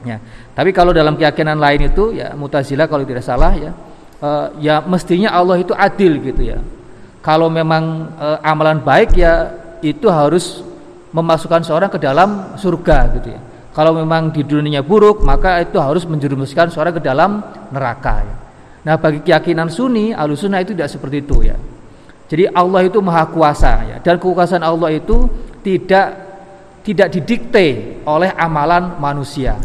Ya. 0.02 0.18
Tapi 0.58 0.74
kalau 0.74 0.96
dalam 0.96 1.14
keyakinan 1.14 1.62
lain 1.62 1.94
itu 1.94 2.16
ya 2.16 2.34
Mu'tazilah 2.34 2.90
kalau 2.90 3.06
tidak 3.06 3.22
salah 3.22 3.54
ya 3.54 3.70
eh, 4.22 4.48
ya 4.62 4.86
mestinya 4.86 5.34
Allah 5.34 5.60
itu 5.60 5.74
adil 5.74 6.22
gitu 6.22 6.42
ya. 6.46 6.62
Kalau 7.26 7.50
memang 7.50 8.14
eh, 8.16 8.38
amalan 8.46 8.82
baik 8.82 9.18
ya 9.18 9.50
itu 9.82 10.08
harus 10.08 10.62
memasukkan 11.12 11.68
seorang 11.68 11.92
ke 11.92 12.00
dalam 12.00 12.56
surga 12.56 12.98
gitu 13.20 13.30
ya. 13.36 13.42
Kalau 13.72 13.96
memang 13.96 14.36
di 14.36 14.44
dunia 14.44 14.84
buruk, 14.84 15.24
maka 15.24 15.64
itu 15.64 15.80
harus 15.80 16.04
menjerumuskan 16.04 16.68
seorang 16.68 17.00
ke 17.00 17.02
dalam 17.04 17.40
neraka. 17.72 18.20
Ya. 18.20 18.36
Nah, 18.84 18.96
bagi 19.00 19.24
keyakinan 19.24 19.72
Sunni, 19.72 20.12
Ahlussunnah 20.12 20.60
itu 20.60 20.76
tidak 20.76 20.92
seperti 20.92 21.24
itu 21.24 21.48
ya. 21.48 21.56
Jadi 22.28 22.52
Allah 22.52 22.88
itu 22.88 23.00
maha 23.00 23.28
kuasa 23.28 23.72
ya, 23.88 23.98
dan 24.00 24.16
kekuasaan 24.16 24.64
Allah 24.64 24.92
itu 24.96 25.28
tidak 25.64 26.08
tidak 26.84 27.08
didikte 27.12 28.00
oleh 28.08 28.32
amalan 28.36 29.00
manusia. 29.00 29.56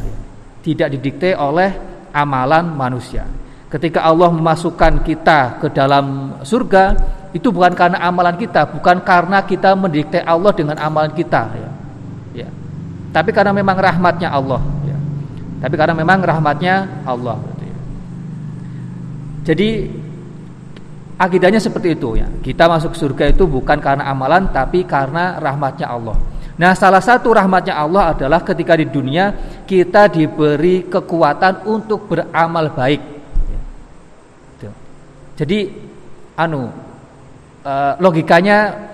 Tidak 0.63 0.89
didikte 0.99 1.35
oleh 1.39 1.71
amalan 2.11 2.75
manusia. 2.75 3.23
Ketika 3.67 4.07
Allah 4.07 4.31
memasukkan 4.31 5.03
kita 5.03 5.59
ke 5.59 5.69
dalam 5.75 6.39
surga, 6.47 6.95
itu 7.35 7.51
bukan 7.51 7.75
karena 7.75 7.99
amalan 7.99 8.39
kita, 8.39 8.63
bukan 8.71 9.03
karena 9.03 9.43
kita 9.43 9.75
mendikte 9.75 10.23
Allah 10.23 10.55
dengan 10.55 10.79
amalan 10.79 11.11
kita 11.11 11.43
ya 11.53 11.71
tapi 13.17 13.33
karena 13.33 13.57
memang 13.57 13.81
rahmatnya 13.81 14.29
Allah 14.29 14.61
ya. 14.85 14.99
tapi 15.65 15.75
karena 15.81 15.97
memang 15.97 16.21
rahmatnya 16.21 17.01
Allah 17.09 17.41
gitu 17.41 17.65
ya. 17.65 17.77
jadi 19.49 19.69
akidahnya 21.17 21.57
seperti 21.57 21.97
itu 21.97 22.21
ya 22.21 22.29
kita 22.45 22.69
masuk 22.69 22.93
surga 22.93 23.33
itu 23.33 23.49
bukan 23.49 23.81
karena 23.81 24.05
amalan 24.13 24.53
tapi 24.53 24.85
karena 24.85 25.41
rahmatnya 25.41 25.89
Allah 25.89 26.21
nah 26.61 26.77
salah 26.77 27.01
satu 27.01 27.33
rahmatnya 27.33 27.73
Allah 27.73 28.13
adalah 28.13 28.45
ketika 28.45 28.77
di 28.77 28.85
dunia 28.85 29.33
kita 29.65 30.13
diberi 30.13 30.85
kekuatan 30.85 31.65
untuk 31.65 32.13
beramal 32.13 32.69
baik 32.77 33.01
ya. 33.01 33.16
Jadi 35.37 35.71
anu 36.37 36.73
eh, 37.63 37.93
logikanya 38.01 38.89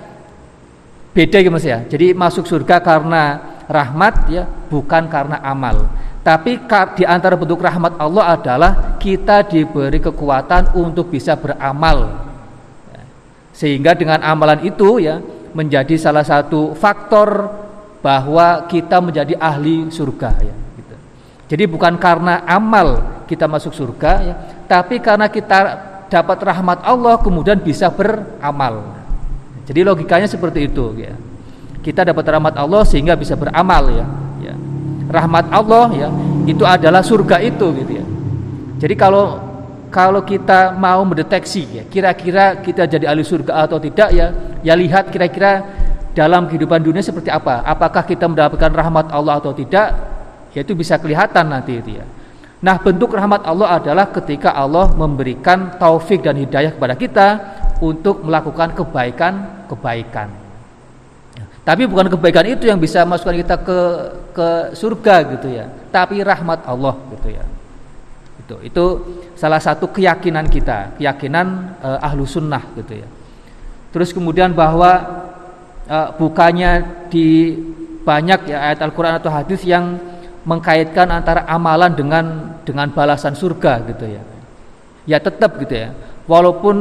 beda 1.14 1.38
gitu 1.40 1.52
mas 1.52 1.66
ya 1.66 1.86
jadi 1.86 2.12
masuk 2.12 2.44
surga 2.44 2.82
karena 2.82 3.52
rahmat 3.72 4.14
ya 4.28 4.44
bukan 4.68 5.08
karena 5.08 5.40
amal. 5.40 5.88
Tapi 6.22 6.62
di 6.94 7.02
antara 7.02 7.34
bentuk 7.34 7.58
rahmat 7.58 7.98
Allah 7.98 8.38
adalah 8.38 8.72
kita 9.02 9.42
diberi 9.42 9.98
kekuatan 9.98 10.78
untuk 10.78 11.10
bisa 11.10 11.34
beramal. 11.34 12.30
Sehingga 13.50 13.98
dengan 13.98 14.22
amalan 14.22 14.62
itu 14.62 15.02
ya 15.02 15.18
menjadi 15.50 15.98
salah 15.98 16.22
satu 16.22 16.78
faktor 16.78 17.50
bahwa 18.00 18.70
kita 18.70 19.02
menjadi 19.02 19.34
ahli 19.34 19.90
surga 19.90 20.30
ya. 20.46 20.54
Gitu. 20.78 20.94
Jadi 21.50 21.64
bukan 21.66 21.98
karena 21.98 22.46
amal 22.46 23.02
kita 23.26 23.50
masuk 23.50 23.74
surga 23.74 24.12
ya, 24.22 24.34
tapi 24.70 25.02
karena 25.02 25.26
kita 25.26 25.90
dapat 26.12 26.44
rahmat 26.44 26.84
Allah 26.84 27.16
kemudian 27.24 27.56
bisa 27.56 27.88
beramal. 27.88 28.84
Jadi 29.64 29.80
logikanya 29.80 30.28
seperti 30.28 30.68
itu 30.68 30.92
ya 31.00 31.16
kita 31.82 32.06
dapat 32.06 32.24
rahmat 32.28 32.54
Allah 32.54 32.84
sehingga 32.84 33.16
bisa 33.18 33.34
beramal 33.34 33.88
ya. 33.90 34.06
ya. 34.44 34.54
Rahmat 35.10 35.50
Allah 35.50 35.86
ya 35.96 36.08
itu 36.46 36.62
adalah 36.62 37.00
surga 37.00 37.42
itu 37.42 37.66
gitu 37.80 37.92
ya. 37.98 38.04
Jadi 38.78 38.94
kalau 38.94 39.40
kalau 39.92 40.24
kita 40.24 40.72
mau 40.76 41.04
mendeteksi 41.04 41.82
ya 41.82 41.82
kira-kira 41.84 42.60
kita 42.62 42.88
jadi 42.88 43.08
ahli 43.12 43.26
surga 43.26 43.68
atau 43.68 43.76
tidak 43.76 44.08
ya 44.14 44.32
ya 44.64 44.72
lihat 44.72 45.12
kira-kira 45.12 45.64
dalam 46.16 46.48
kehidupan 46.48 46.80
dunia 46.80 47.02
seperti 47.02 47.28
apa. 47.28 47.66
Apakah 47.66 48.06
kita 48.06 48.30
mendapatkan 48.30 48.72
rahmat 48.72 49.10
Allah 49.10 49.42
atau 49.42 49.52
tidak? 49.52 49.92
Ya 50.52 50.60
itu 50.60 50.76
bisa 50.76 50.96
kelihatan 51.00 51.48
nanti 51.48 51.80
itu 51.80 51.98
ya. 51.98 52.06
Nah, 52.62 52.78
bentuk 52.78 53.10
rahmat 53.18 53.42
Allah 53.42 53.82
adalah 53.82 54.06
ketika 54.14 54.54
Allah 54.54 54.86
memberikan 54.94 55.74
taufik 55.82 56.22
dan 56.22 56.38
hidayah 56.38 56.70
kepada 56.70 56.94
kita 56.94 57.28
untuk 57.82 58.22
melakukan 58.22 58.70
kebaikan-kebaikan. 58.78 60.42
Tapi 61.62 61.86
bukan 61.86 62.10
kebaikan 62.10 62.46
itu 62.46 62.66
yang 62.66 62.78
bisa 62.78 63.06
masukkan 63.06 63.38
kita 63.38 63.56
ke 63.62 63.78
ke 64.34 64.48
surga 64.74 65.14
gitu 65.38 65.46
ya, 65.50 65.70
tapi 65.94 66.18
rahmat 66.22 66.66
Allah 66.66 66.98
gitu 67.14 67.28
ya. 67.30 67.44
Itu 68.42 68.54
itu 68.66 68.84
salah 69.38 69.62
satu 69.62 69.86
keyakinan 69.90 70.50
kita, 70.50 70.98
keyakinan 70.98 71.78
uh, 71.78 72.02
ahlu 72.02 72.26
sunnah 72.26 72.66
gitu 72.78 72.98
ya. 72.98 73.08
Terus 73.94 74.10
kemudian 74.10 74.50
bahwa 74.50 74.90
uh, 75.86 76.10
bukannya 76.18 77.06
di 77.10 77.54
banyak 78.02 78.50
ya 78.50 78.70
ayat 78.70 78.82
Al-Qur'an 78.82 79.22
atau 79.22 79.30
hadis 79.30 79.62
yang 79.62 80.02
mengkaitkan 80.42 81.06
antara 81.10 81.46
amalan 81.46 81.94
dengan 81.94 82.24
dengan 82.66 82.90
balasan 82.90 83.34
surga 83.34 83.82
gitu 83.94 84.06
ya. 84.10 84.22
Ya 85.06 85.18
tetap 85.18 85.58
gitu 85.58 85.74
ya. 85.74 85.94
Walaupun 86.26 86.76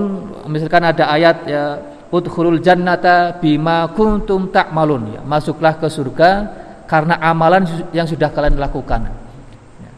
misalkan 0.49 0.85
ada 0.85 1.09
ayat 1.09 1.37
ya 1.45 1.81
udkhulul 2.13 2.61
jannata 2.61 3.37
bima 3.37 3.89
kuntum 3.93 4.49
ta'malun 4.49 5.17
ya. 5.17 5.21
Masuklah 5.25 5.77
ke 5.77 5.89
surga 5.89 6.29
karena 6.85 7.17
amalan 7.21 7.65
yang 7.95 8.05
sudah 8.05 8.29
kalian 8.33 8.57
lakukan. 8.57 9.09
Ya. 9.09 9.91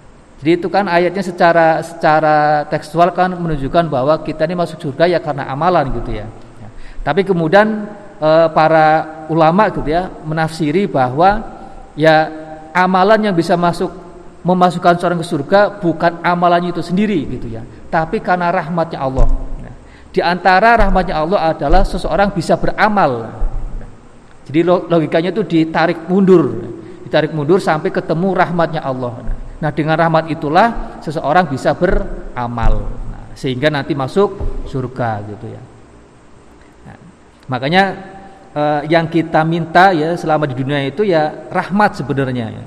Jadi 0.43 0.51
itu 0.59 0.67
kan 0.67 0.85
ayatnya 0.87 1.23
secara 1.23 1.79
secara 1.81 2.67
tekstual 2.67 3.11
kan 3.15 3.31
menunjukkan 3.33 3.87
bahwa 3.87 4.19
kita 4.21 4.43
ini 4.47 4.55
masuk 4.59 4.79
surga 4.79 5.07
ya 5.07 5.19
karena 5.23 5.47
amalan 5.47 5.89
gitu 6.03 6.15
ya. 6.15 6.27
ya. 6.59 6.67
Tapi 7.03 7.27
kemudian 7.27 7.87
e, 8.19 8.29
para 8.51 9.25
ulama 9.27 9.71
gitu 9.71 9.87
ya 9.87 10.11
menafsiri 10.23 10.87
bahwa 10.87 11.43
ya 11.97 12.42
amalan 12.73 13.31
yang 13.31 13.35
bisa 13.37 13.53
masuk 13.53 13.93
memasukkan 14.43 14.99
seorang 14.99 15.23
ke 15.23 15.27
surga 15.29 15.79
bukan 15.79 16.19
amalannya 16.19 16.75
itu 16.75 16.83
sendiri 16.83 17.23
gitu 17.39 17.47
ya, 17.47 17.63
tapi 17.87 18.19
karena 18.19 18.51
rahmatnya 18.51 18.99
Allah. 18.99 19.27
Di 20.13 20.21
antara 20.21 20.77
rahmatnya 20.77 21.17
Allah 21.17 21.55
adalah 21.55 21.81
seseorang 21.81 22.29
bisa 22.37 22.53
beramal. 22.59 23.33
Jadi 24.45 24.59
logikanya 24.67 25.33
itu 25.33 25.41
ditarik 25.41 26.05
mundur, 26.05 26.69
ditarik 27.07 27.33
mundur 27.33 27.57
sampai 27.57 27.89
ketemu 27.89 28.35
rahmatnya 28.35 28.83
Allah. 28.85 29.25
Nah, 29.63 29.71
dengan 29.71 29.95
rahmat 29.95 30.27
itulah 30.27 30.99
seseorang 30.99 31.47
bisa 31.47 31.71
beramal, 31.71 32.83
nah, 33.09 33.31
sehingga 33.31 33.71
nanti 33.71 33.95
masuk 33.95 34.35
surga 34.67 35.23
gitu 35.31 35.47
ya. 35.49 35.61
Nah, 36.83 36.97
makanya 37.47 37.83
uh, 38.53 38.81
yang 38.87 39.09
kita 39.09 39.41
minta 39.43 39.91
ya 39.91 40.13
selama 40.15 40.47
di 40.47 40.55
dunia 40.55 40.79
itu 40.85 41.03
ya 41.03 41.49
rahmat 41.49 41.99
sebenarnya 41.99 42.47
ya. 42.53 42.63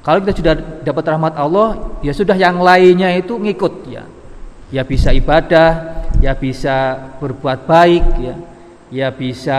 Kalau 0.00 0.24
kita 0.24 0.32
sudah 0.32 0.54
dapat 0.80 1.04
rahmat 1.12 1.34
Allah, 1.36 2.00
ya 2.00 2.12
sudah 2.16 2.32
yang 2.32 2.56
lainnya 2.56 3.12
itu 3.12 3.36
ngikut 3.36 3.74
ya. 3.84 4.08
Ya 4.72 4.80
bisa 4.80 5.12
ibadah, 5.12 6.00
ya 6.24 6.32
bisa 6.32 6.96
berbuat 7.20 7.68
baik 7.68 8.04
ya. 8.16 8.34
Ya 8.90 9.08
bisa 9.12 9.58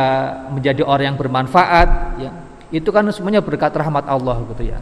menjadi 0.50 0.82
orang 0.82 1.14
yang 1.14 1.20
bermanfaat 1.22 1.90
ya. 2.18 2.32
Itu 2.74 2.90
kan 2.90 3.06
semuanya 3.14 3.46
berkat 3.46 3.70
rahmat 3.70 4.10
Allah 4.10 4.42
gitu 4.50 4.66
ya. 4.66 4.82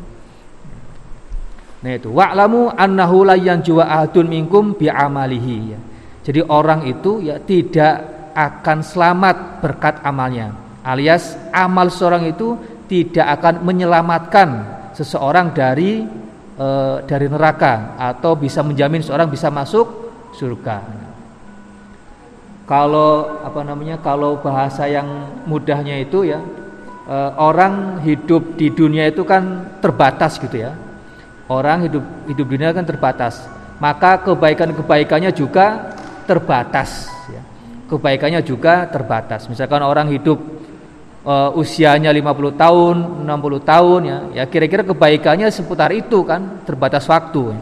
Nah 1.79 1.91
itu 1.95 2.07
wa'lamu 2.11 2.71
annahu 2.75 3.27
la 3.27 3.35
yanjuwa 3.35 3.83
ahadun 3.83 4.31
minkum 4.31 4.79
bi 4.79 4.87
amalihi 4.87 5.75
ya. 5.75 5.79
Jadi 6.23 6.39
orang 6.47 6.87
itu 6.87 7.19
ya 7.19 7.35
tidak 7.43 8.31
akan 8.31 8.79
selamat 8.79 9.59
berkat 9.59 9.99
amalnya 10.07 10.68
alias 10.83 11.35
amal 11.51 11.91
seorang 11.91 12.29
itu 12.29 12.55
tidak 12.89 13.39
akan 13.39 13.61
menyelamatkan 13.61 14.49
seseorang 14.97 15.53
dari 15.53 16.03
e, 16.57 16.67
dari 17.05 17.27
neraka 17.29 17.95
atau 17.95 18.33
bisa 18.35 18.65
menjamin 18.65 19.05
seorang 19.05 19.29
bisa 19.29 19.53
masuk 19.53 19.87
surga. 20.33 21.07
Kalau 22.65 23.41
apa 23.41 23.61
namanya? 23.65 23.97
Kalau 24.01 24.41
bahasa 24.41 24.85
yang 24.85 25.07
mudahnya 25.45 26.01
itu 26.01 26.25
ya 26.25 26.41
e, 27.05 27.17
orang 27.37 28.01
hidup 28.01 28.57
di 28.57 28.73
dunia 28.73 29.07
itu 29.09 29.21
kan 29.23 29.77
terbatas 29.79 30.41
gitu 30.41 30.57
ya. 30.65 30.73
Orang 31.49 31.85
hidup 31.85 32.03
hidup 32.29 32.45
dunia 32.45 32.73
kan 32.73 32.85
terbatas. 32.85 33.41
Maka 33.79 34.19
kebaikan-kebaikannya 34.27 35.31
juga 35.31 35.95
terbatas 36.27 37.07
ya. 37.31 37.41
Kebaikannya 37.89 38.45
juga 38.45 38.85
terbatas. 38.85 39.49
Misalkan 39.49 39.81
orang 39.81 40.13
hidup 40.13 40.58
uh, 41.29 41.49
usianya 41.53 42.09
50 42.09 42.57
tahun, 42.57 42.95
60 43.29 43.61
tahun 43.61 43.99
ya, 44.01 44.17
ya 44.41 44.43
kira-kira 44.49 44.81
kebaikannya 44.81 45.47
seputar 45.53 45.93
itu 45.93 46.25
kan, 46.25 46.65
terbatas 46.65 47.05
waktu. 47.05 47.53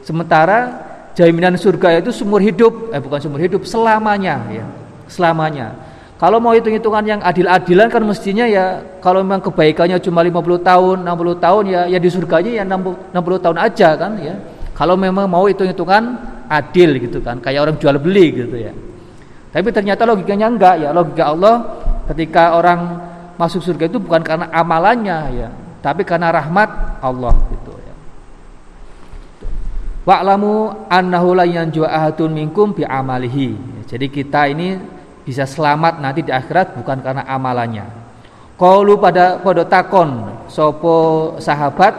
Sementara 0.00 0.88
jaminan 1.12 1.60
surga 1.60 2.00
itu 2.00 2.08
seumur 2.16 2.40
hidup, 2.40 2.88
eh 2.96 3.00
bukan 3.00 3.20
seumur 3.20 3.44
hidup, 3.44 3.68
selamanya 3.68 4.40
ya, 4.48 4.64
selamanya. 5.04 5.76
Kalau 6.16 6.36
mau 6.36 6.52
hitung-hitungan 6.52 7.00
yang 7.00 7.20
adil-adilan 7.24 7.88
kan 7.88 8.04
mestinya 8.04 8.44
ya 8.44 8.84
kalau 9.00 9.24
memang 9.24 9.40
kebaikannya 9.40 9.96
cuma 10.04 10.20
50 10.20 10.60
tahun, 10.60 10.96
60 11.08 11.44
tahun 11.44 11.62
ya 11.64 11.80
ya 11.88 11.96
di 11.96 12.08
surganya 12.12 12.60
ya 12.60 12.64
60, 12.68 13.16
60 13.16 13.44
tahun 13.44 13.56
aja 13.56 13.88
kan 13.96 14.12
ya. 14.20 14.36
Kalau 14.76 15.00
memang 15.00 15.24
mau 15.28 15.48
hitung-hitungan 15.48 16.20
adil 16.44 17.00
gitu 17.00 17.24
kan, 17.24 17.40
kayak 17.40 17.60
orang 17.64 17.76
jual 17.80 17.96
beli 17.96 18.36
gitu 18.36 18.52
ya. 18.52 18.72
Tapi 19.48 19.68
ternyata 19.72 20.04
logikanya 20.04 20.46
enggak 20.52 20.74
ya, 20.84 20.88
logika 20.92 21.24
Allah 21.32 21.54
ketika 22.12 22.52
orang 22.52 23.09
masuk 23.40 23.64
surga 23.64 23.88
itu 23.88 23.96
bukan 23.96 24.20
karena 24.20 24.52
amalannya 24.52 25.18
ya, 25.32 25.48
tapi 25.80 26.04
karena 26.04 26.28
rahmat 26.28 27.00
Allah 27.00 27.32
gitu 27.48 27.72
ya. 27.72 27.94
Wa'lamu 30.04 30.84
annahu 30.92 31.32
la 31.32 31.48
yanju 31.48 31.88
ahadun 31.88 32.36
minkum 32.36 32.76
bi 32.76 32.84
amalihi. 32.84 33.56
Jadi 33.88 34.12
kita 34.12 34.52
ini 34.52 34.76
bisa 35.24 35.48
selamat 35.48 36.04
nanti 36.04 36.20
di 36.20 36.28
akhirat 36.28 36.76
bukan 36.76 37.00
karena 37.00 37.24
amalannya. 37.24 37.88
Qalu 38.60 39.00
pada 39.00 39.40
pada 39.40 39.64
takon 39.64 40.44
sopo 40.52 40.96
sahabat 41.40 41.96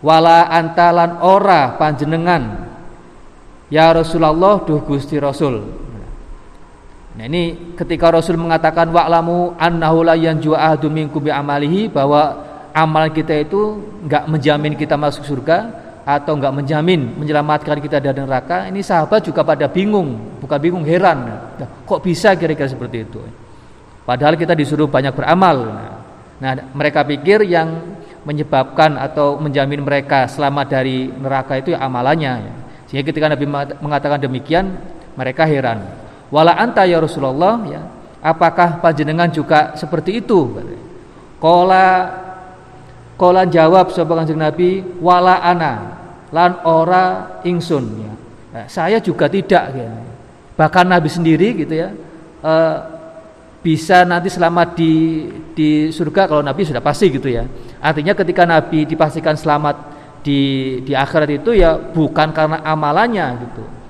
wala 0.00 0.48
antalan 0.48 1.20
ora 1.20 1.76
panjenengan 1.76 2.72
ya 3.68 3.92
Rasulullah 3.92 4.64
duh 4.64 4.80
Gusti 4.80 5.20
Rasul 5.20 5.83
Nah 7.14 7.30
ini 7.30 7.74
ketika 7.78 8.10
Rasul 8.10 8.34
mengatakan 8.34 8.90
wa'lamu 8.90 9.54
annahu 9.54 10.02
la 10.02 10.18
yanju 10.18 10.50
ahadun 10.50 10.90
minkum 10.90 11.22
bi 11.22 11.30
amalihi 11.30 11.86
bahwa 11.86 12.42
amal 12.74 13.06
kita 13.14 13.38
itu 13.38 13.78
enggak 14.02 14.26
menjamin 14.26 14.74
kita 14.74 14.98
masuk 14.98 15.22
surga 15.22 15.70
atau 16.02 16.34
enggak 16.34 16.50
menjamin 16.50 17.14
menyelamatkan 17.14 17.78
kita 17.78 18.02
dari 18.02 18.18
neraka, 18.18 18.66
ini 18.66 18.82
sahabat 18.82 19.24
juga 19.30 19.46
pada 19.46 19.70
bingung, 19.70 20.42
bukan 20.42 20.58
bingung 20.58 20.84
heran. 20.84 21.38
Kok 21.86 22.02
bisa 22.02 22.34
kira-kira 22.34 22.66
seperti 22.66 23.06
itu? 23.06 23.22
Padahal 24.04 24.34
kita 24.34 24.52
disuruh 24.52 24.90
banyak 24.90 25.16
beramal. 25.16 25.70
Nah, 26.42 26.52
mereka 26.76 27.06
pikir 27.06 27.46
yang 27.46 27.96
menyebabkan 28.26 29.00
atau 29.00 29.40
menjamin 29.40 29.80
mereka 29.80 30.28
selamat 30.28 30.66
dari 30.66 31.08
neraka 31.08 31.56
itu 31.56 31.72
ya 31.72 31.80
amalannya. 31.80 32.52
Sehingga 32.90 33.06
ketika 33.08 33.32
Nabi 33.32 33.48
mengatakan 33.80 34.20
demikian, 34.20 34.76
mereka 35.16 35.48
heran 35.48 36.03
wala 36.34 36.58
anta 36.58 36.82
ya 36.82 36.98
Rasulullah 36.98 37.62
ya. 37.70 37.82
Apakah 38.24 38.82
panjenengan 38.82 39.30
juga 39.30 39.78
seperti 39.78 40.18
itu? 40.18 40.58
Kola 41.38 42.10
kola 43.14 43.46
jawab 43.46 43.94
sapa 43.94 44.18
kanjeng 44.18 44.42
Nabi 44.42 44.82
wala 44.98 45.38
ana 45.38 45.94
lan 46.34 46.58
ora 46.66 47.38
ingsun 47.46 47.84
ya. 48.02 48.12
Nah, 48.54 48.66
saya 48.66 48.98
juga 48.98 49.30
tidak 49.30 49.64
ya. 49.70 49.90
bahkan 50.54 50.86
Nabi 50.86 51.10
sendiri 51.10 51.66
gitu 51.66 51.74
ya 51.74 51.90
eh, 52.42 52.76
bisa 53.62 54.06
nanti 54.06 54.30
selamat 54.30 54.68
di 54.78 54.92
di 55.54 55.90
surga 55.90 56.30
kalau 56.30 56.42
Nabi 56.42 56.66
sudah 56.66 56.82
pasti 56.82 57.14
gitu 57.14 57.30
ya. 57.30 57.46
Artinya 57.78 58.16
ketika 58.18 58.42
Nabi 58.42 58.88
dipastikan 58.88 59.38
selamat 59.38 59.76
di 60.24 60.40
di 60.82 60.96
akhirat 60.96 61.30
itu 61.30 61.52
ya 61.54 61.76
bukan 61.76 62.32
karena 62.32 62.64
amalannya 62.64 63.26
gitu 63.44 63.83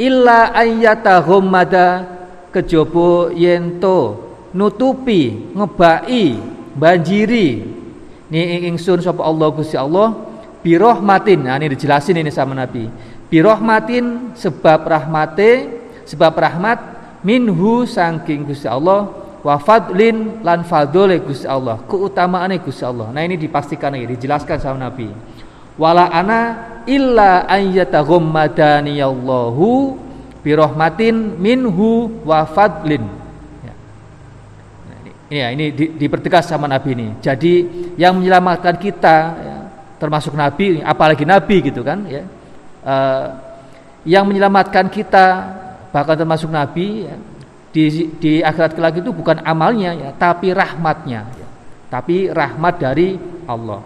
illa 0.00 0.56
ayyata 0.56 1.20
ghammada 1.20 2.08
kejaba 2.48 3.28
yento 3.36 4.16
nutupi 4.56 5.52
ngebai 5.52 6.40
banjiri. 6.74 7.78
Ni 8.30 8.40
ingsun 8.70 9.04
sapa 9.04 9.20
Allah 9.20 9.48
Gusti 9.52 9.76
Allah? 9.76 10.16
Bi 10.64 10.78
rahmatin. 10.80 11.44
Nah 11.44 11.60
ini 11.60 11.76
dijelasin 11.76 12.16
ini 12.16 12.32
sama 12.32 12.56
Nabi. 12.56 12.88
Bi 13.28 13.38
rahmatin 13.44 14.34
sebab 14.34 14.88
rahmate 14.88 15.68
sebab 16.08 16.32
rahmat 16.34 16.78
minhu 17.22 17.84
sangking 17.84 18.48
Gusti 18.48 18.66
Allah 18.66 19.06
wa 19.40 19.56
fadlin 19.56 20.44
lan 20.44 20.66
fadole 20.68 21.16
Gusti 21.22 21.46
Allah 21.48 21.80
keutamaane 21.86 22.58
Gusti 22.60 22.82
Allah. 22.82 23.12
Nah 23.14 23.22
ini 23.22 23.38
dipastikan 23.38 23.94
lagi 23.94 24.18
dijelaskan 24.18 24.56
sama 24.58 24.78
Nabi 24.90 25.08
wala 25.76 26.10
ana 26.10 26.40
illa 26.88 27.44
ayyataghammadani 27.46 28.98
Allahu 28.98 29.98
bi 30.40 30.56
rahmatin 30.56 31.36
minhu 31.36 32.08
wa 32.24 32.48
fadlin 32.48 33.04
ya. 33.60 33.74
Nah, 34.88 34.96
ini, 35.04 35.10
ya, 35.28 35.46
ini 35.52 35.64
di, 35.70 35.84
dipertegas 35.94 36.48
sama 36.48 36.64
Nabi 36.64 36.96
ini. 36.96 37.08
Jadi 37.20 37.52
yang 38.00 38.16
menyelamatkan 38.16 38.80
kita 38.80 39.16
ya, 39.36 39.56
termasuk 40.00 40.32
Nabi, 40.32 40.80
apalagi 40.80 41.28
Nabi 41.28 41.56
gitu 41.60 41.84
kan 41.84 42.08
ya. 42.08 42.24
Uh, 42.80 43.26
yang 44.08 44.24
menyelamatkan 44.24 44.88
kita 44.88 45.26
bahkan 45.92 46.16
termasuk 46.16 46.48
Nabi 46.48 47.04
ya, 47.04 47.16
di, 47.70 48.08
di 48.16 48.32
akhirat 48.40 48.72
kelak 48.72 48.96
itu 48.98 49.12
bukan 49.12 49.44
amalnya 49.44 49.92
ya, 49.92 50.10
tapi 50.16 50.56
rahmatnya 50.56 51.28
ya. 51.36 51.48
Tapi 51.90 52.30
rahmat 52.30 52.74
dari 52.80 53.18
Allah. 53.44 53.82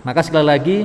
Maka 0.00 0.24
sekali 0.24 0.46
lagi 0.46 0.78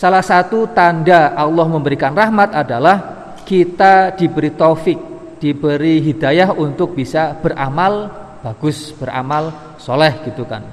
Salah 0.00 0.24
satu 0.24 0.64
tanda 0.72 1.36
Allah 1.36 1.68
memberikan 1.68 2.16
rahmat 2.16 2.56
adalah 2.56 2.96
kita 3.44 4.16
diberi 4.16 4.48
taufik, 4.56 4.96
diberi 5.36 6.00
hidayah 6.00 6.56
untuk 6.56 6.96
bisa 6.96 7.36
beramal 7.36 8.08
bagus, 8.40 8.96
beramal 8.96 9.76
soleh 9.76 10.24
gitu 10.24 10.48
kan. 10.48 10.64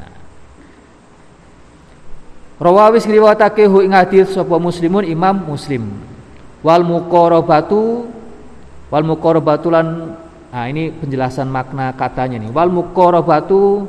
Nah, 0.00 0.16
Rawawis 2.56 3.04
ngriwatake 3.04 3.68
hu 3.68 3.84
ing 3.84 3.92
hadis 3.92 4.32
sapa 4.32 4.56
muslimun 4.56 5.04
Imam 5.04 5.52
Muslim. 5.52 5.84
Wal 6.64 6.88
muqarabatu 6.88 8.08
wal 8.88 9.04
muqarabatu 9.04 9.68
lan 9.68 10.16
nah 10.48 10.64
ini 10.64 10.88
penjelasan 10.88 11.52
makna 11.52 11.92
katanya 11.92 12.40
nih. 12.40 12.48
Wal 12.48 12.72
muqarabatu 12.72 13.84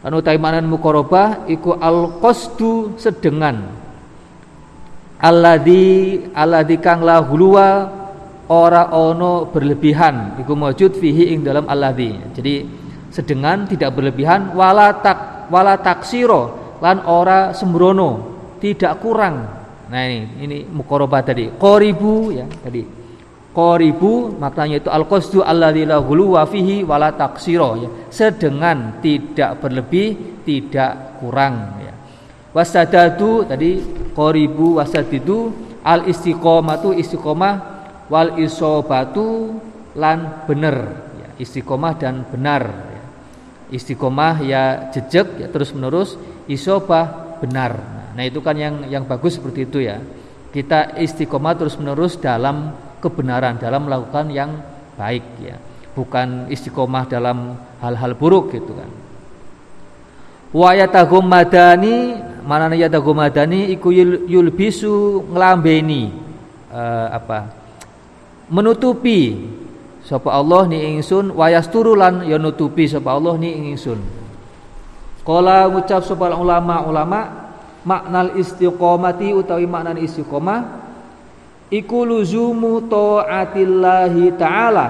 lan 0.00 0.12
utawi 0.16 0.38
makna 0.40 0.64
muqarabah 0.64 1.44
iku 1.50 1.76
al 1.76 2.20
qasdu 2.20 2.96
sedengan. 2.96 3.68
Alladzi 5.20 6.32
alladzi 6.32 6.76
kang 6.80 7.04
la 7.04 7.20
hulwa 7.20 7.68
ora 8.48 8.88
ono 8.96 9.44
berlebihan 9.52 10.40
iku 10.40 10.56
maujud 10.56 10.96
fihi 10.96 11.36
ing 11.36 11.44
dalam 11.44 11.68
alladzi. 11.68 12.16
Jadi 12.32 12.54
sedengan 13.12 13.68
tidak 13.68 13.92
berlebihan 13.92 14.56
wala 14.56 14.96
tak 15.04 15.50
wala 15.52 15.76
taksiro 15.76 16.76
lan 16.80 17.04
ora 17.04 17.52
sembrono, 17.52 18.10
tidak 18.56 18.96
kurang. 19.04 19.44
Nah 19.90 20.00
ini 20.06 20.40
ini 20.40 20.58
mukoroba 20.64 21.20
tadi. 21.20 21.52
Qoribu 21.52 22.32
ya 22.32 22.48
tadi. 22.48 22.99
Qoribu 23.50 24.38
maknanya 24.38 24.78
itu 24.78 24.90
al-qasdu 24.94 25.42
alladzi 25.42 25.82
la 25.82 25.98
wa 25.98 26.46
fihi 26.46 26.86
wala 26.86 27.10
ya. 27.10 27.88
Sedengan 28.06 29.02
tidak 29.02 29.58
berlebih, 29.58 30.38
tidak 30.46 31.18
kurang 31.18 31.82
ya. 31.82 31.90
Wasadadu 32.54 33.46
tadi 33.46 33.82
qoribu 34.14 34.78
wasadidu 34.78 35.50
al 35.82 36.06
istiqomatu 36.06 36.94
istiqomah 36.94 37.54
wal 38.10 38.38
isobatu 38.38 39.54
lan 39.98 40.46
bener 40.46 40.76
ya. 41.18 41.28
istiqomah 41.38 41.92
dan 41.98 42.26
benar 42.26 42.62
ya. 42.70 43.02
istiqomah 43.74 44.34
ya 44.46 44.90
jejak 44.94 45.42
ya 45.42 45.46
terus 45.50 45.74
menerus 45.74 46.14
isobah 46.46 47.38
benar. 47.42 47.98
Nah, 48.14 48.22
itu 48.26 48.42
kan 48.42 48.58
yang 48.58 48.86
yang 48.90 49.06
bagus 49.06 49.38
seperti 49.38 49.70
itu 49.70 49.78
ya. 49.86 49.98
Kita 50.50 50.98
istiqomah 50.98 51.54
terus 51.54 51.78
menerus 51.78 52.18
dalam 52.18 52.89
kebenaran, 53.00 53.56
dalam 53.56 53.88
melakukan 53.88 54.28
yang 54.30 54.60
baik 54.94 55.24
ya. 55.40 55.56
Bukan 55.96 56.52
istiqomah 56.52 57.10
dalam 57.10 57.58
hal-hal 57.82 58.14
buruk 58.14 58.54
gitu 58.54 58.76
kan. 58.76 58.90
Wa 60.54 60.76
yatagum 60.76 61.26
madani 61.26 62.20
mana 62.46 62.72
yatagum 62.72 63.18
madani 63.18 63.72
iku 63.74 63.90
yulbisu 64.28 65.26
nglambeni 65.32 66.10
uh, 66.70 67.08
apa? 67.14 67.60
menutupi 68.50 69.38
sapa 70.02 70.34
Allah 70.34 70.66
ni 70.66 70.98
ingsun 70.98 71.30
wayasturulan 71.30 72.26
ya 72.26 72.36
nutupi 72.36 72.90
sapa 72.90 73.14
Allah 73.14 73.38
ni 73.38 73.70
ingsun 73.70 74.02
Kala 75.22 75.70
ngucap 75.70 76.02
sapa 76.02 76.34
ulama-ulama 76.34 77.54
maknal 77.86 78.34
istiqomati 78.34 79.30
utawi 79.30 79.70
makna 79.70 79.94
istiqomah 79.94 80.89
iku 81.70 82.04
luzumu 82.04 82.84
taatillahi 82.84 84.34
taala. 84.36 84.86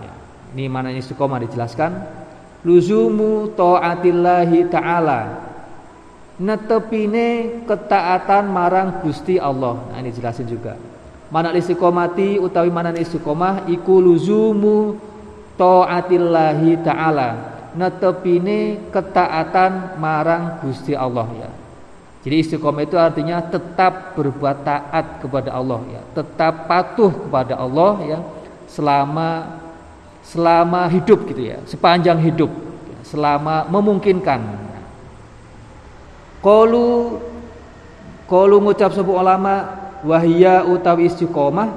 Ya, 0.00 0.12
ini 0.56 0.64
mana 0.66 0.90
istiqomah 0.90 1.38
dijelaskan. 1.44 1.92
Luzumu 2.64 3.52
taatillahi 3.54 4.66
taala. 4.72 5.20
Netepine 6.42 7.62
ketaatan 7.68 8.50
marang 8.50 9.04
Gusti 9.04 9.38
Allah. 9.38 9.78
Nah, 9.92 10.00
ini 10.00 10.10
jelasin 10.10 10.48
juga. 10.48 10.74
Mana 11.30 11.54
istiqomati 11.54 12.40
utawi 12.40 12.72
mana 12.72 12.90
istiqomah 12.96 13.70
iku 13.70 14.02
luzumu 14.02 14.98
taatillahi 15.54 16.80
taala 16.82 17.52
netepine 17.72 18.88
ketaatan 18.92 19.96
marang 19.96 20.60
Gusti 20.60 20.92
Allah 20.92 21.28
ya. 21.36 21.50
Jadi 22.22 22.36
istiqomah 22.38 22.86
itu 22.86 22.94
artinya 22.94 23.42
tetap 23.42 24.14
berbuat 24.14 24.62
taat 24.62 25.18
kepada 25.18 25.50
Allah 25.50 25.82
ya, 25.90 26.02
tetap 26.14 26.70
patuh 26.70 27.10
kepada 27.10 27.58
Allah 27.58 27.92
ya 28.06 28.18
selama 28.70 29.58
selama 30.22 30.86
hidup 30.86 31.26
gitu 31.26 31.50
ya, 31.50 31.58
sepanjang 31.66 32.22
hidup, 32.22 32.50
selama 33.02 33.66
memungkinkan. 33.66 34.38
Qalu 36.38 37.18
qalu 38.30 38.56
ngucap 38.70 38.94
sebuah 38.94 39.18
ulama 39.18 39.54
wahya 40.06 40.62
utawi 40.62 41.10
istiqomah 41.10 41.74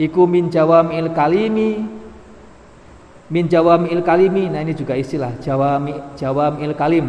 iku 0.00 0.24
min 0.24 0.48
jawamil 0.48 1.12
kalimi. 1.12 2.00
Min 3.32 3.48
jawami'il 3.48 4.04
kalimi 4.04 4.52
nah 4.52 4.60
ini 4.60 4.76
juga 4.76 4.92
istilah 4.92 5.40
jawami 5.40 5.96
jawami'il 6.20 6.76
kalim 6.76 7.08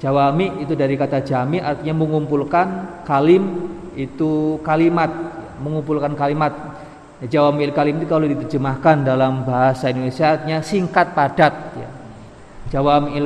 jawami 0.00 0.64
itu 0.64 0.72
dari 0.72 0.96
kata 0.96 1.20
jami 1.20 1.60
artinya 1.60 1.94
mengumpulkan 1.94 2.66
kalim 3.04 3.68
itu 3.92 4.56
kalimat 4.64 5.12
mengumpulkan 5.60 6.16
kalimat 6.16 6.50
jawami'il 7.20 7.76
kalim 7.76 8.00
itu 8.00 8.08
kalau 8.08 8.24
diterjemahkan 8.24 9.04
dalam 9.04 9.44
bahasa 9.44 9.92
Indonesia 9.92 10.40
artinya 10.40 10.64
singkat 10.64 11.12
padat 11.12 11.54
ya. 11.76 11.88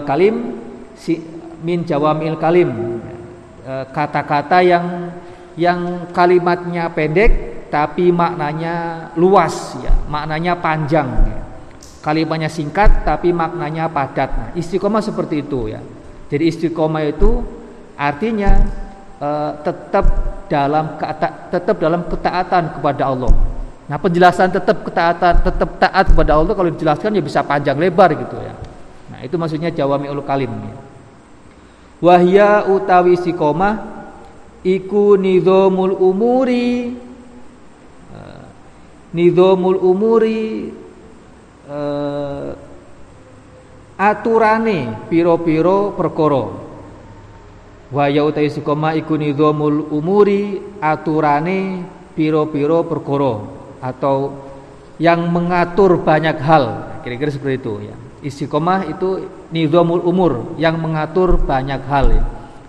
kalim 0.03 0.59
si, 0.99 1.23
min 1.63 1.87
jawami'il 1.87 2.43
kalim 2.43 2.99
e, 3.63 3.73
kata-kata 3.95 4.59
yang 4.67 5.15
yang 5.55 6.11
kalimatnya 6.11 6.91
pendek 6.91 7.71
tapi 7.71 8.11
maknanya 8.11 9.09
luas 9.15 9.79
ya 9.79 9.95
maknanya 10.11 10.59
panjang 10.59 11.07
ya 11.31 11.45
kalimatnya 12.05 12.53
singkat 12.53 13.01
tapi 13.01 13.33
maknanya 13.33 13.89
padat. 13.89 14.31
Nah, 14.37 14.51
istiqomah 14.53 15.01
seperti 15.01 15.41
itu 15.41 15.73
ya. 15.73 15.81
Jadi 16.29 16.45
istiqomah 16.49 17.05
itu 17.05 17.45
artinya 17.95 18.65
e, 19.21 19.29
tetap 19.65 20.07
dalam 20.49 20.97
tetap 21.53 21.77
dalam 21.81 22.05
ketaatan 22.09 22.79
kepada 22.79 23.03
Allah. 23.09 23.33
Nah, 23.85 24.01
penjelasan 24.01 24.49
tetap 24.49 24.81
ketaatan, 24.81 25.45
tetap 25.45 25.71
taat 25.77 26.09
kepada 26.09 26.41
Allah 26.41 26.57
kalau 26.57 26.73
dijelaskan 26.73 27.21
ya 27.21 27.23
bisa 27.25 27.45
panjang 27.45 27.77
lebar 27.77 28.17
gitu 28.17 28.37
ya. 28.41 28.55
Nah, 29.13 29.21
itu 29.21 29.37
maksudnya 29.37 29.69
jawami'ul 29.69 30.25
kalim 30.25 30.49
ya. 30.49 30.77
Wahya 32.01 32.69
utawi 32.69 33.17
istiqomah 33.17 33.81
iku 34.65 35.21
nizamul 35.21 35.97
umuri 36.01 36.97
e, 38.13 38.21
nizamul 39.13 39.79
umuri 39.81 40.73
uh, 41.69 42.51
aturane 43.99 45.07
piro-piro 45.07 45.95
perkara. 45.95 46.45
Wa 47.95 48.11
ya 48.11 48.27
utai 48.27 48.51
istiqomah 48.51 48.99
iku 48.99 49.15
nizamul 49.15 49.87
umuri 49.95 50.59
aturane 50.83 51.87
piro-piro 52.19 52.83
perkara 52.87 53.35
atau 53.79 54.17
yang 54.99 55.31
mengatur 55.31 56.03
banyak 56.03 56.39
hal. 56.43 56.65
Kira-kira 57.07 57.31
seperti 57.31 57.57
itu 57.61 57.75
ya. 57.87 57.97
Istiqomah 58.25 58.89
itu 58.89 59.29
nizamul 59.53 60.03
umur 60.03 60.57
yang 60.59 60.81
mengatur 60.81 61.39
banyak 61.45 61.83
hal 61.87 62.07
ya. 62.11 62.25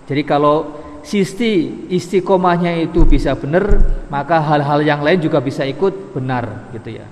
jadi 0.06 0.22
kalau 0.28 0.86
sisti 1.06 1.86
istiqomahnya 1.90 2.82
itu 2.82 3.06
bisa 3.06 3.38
benar 3.38 3.82
maka 4.10 4.42
hal-hal 4.42 4.82
yang 4.82 5.02
lain 5.06 5.22
juga 5.22 5.40
bisa 5.40 5.66
ikut 5.66 6.14
benar 6.14 6.70
gitu 6.76 6.98
ya. 7.00 7.08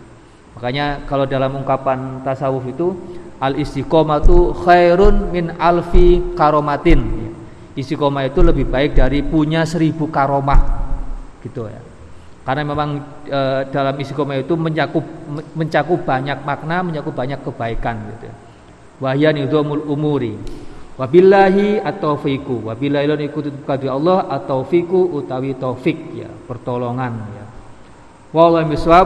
Makanya 0.57 1.05
kalau 1.09 1.26
dalam 1.26 1.55
ungkapan 1.57 2.22
tasawuf 2.22 2.66
itu 2.70 2.93
al 3.39 3.57
istiqomatu 3.57 4.53
khairun 4.65 5.31
min 5.34 5.53
alfi 5.57 6.34
karomatin. 6.38 7.31
Istiqomah 7.73 8.29
itu 8.29 8.45
lebih 8.45 8.69
baik 8.69 8.93
dari 8.93 9.25
punya 9.25 9.65
seribu 9.65 10.05
karomah, 10.13 10.61
gitu 11.41 11.65
ya. 11.65 11.81
Karena 12.45 12.61
memang 12.69 13.01
e, 13.25 13.41
dalam 13.73 13.97
istiqomah 13.97 14.38
itu 14.45 14.53
mencakup 14.53 15.01
mencakup 15.57 16.05
banyak 16.05 16.38
makna, 16.45 16.86
mencakup 16.86 17.17
banyak 17.17 17.41
kebaikan, 17.41 17.97
gitu. 18.13 18.29
Ya. 18.29 18.36
Wahya 19.01 19.29
nizamul 19.34 19.89
umuri. 19.89 20.38
Wabillahi 20.93 21.81
atau 21.81 22.13
fiku. 22.21 22.69
Wabillahi 22.69 23.05
lan 23.09 23.21
ikuti 23.25 23.49
Allah 23.89 24.29
atau 24.29 24.61
fiku 24.61 25.09
utawi 25.17 25.57
taufik 25.57 25.97
ya, 26.13 26.29
pertolongan 26.45 27.13
ya. 27.34 27.45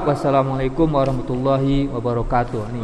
Wassalamualaikum 0.08 0.88
warahmatullahi 0.88 1.92
wabarakatuh. 1.92 2.64
Ini. 2.72 2.84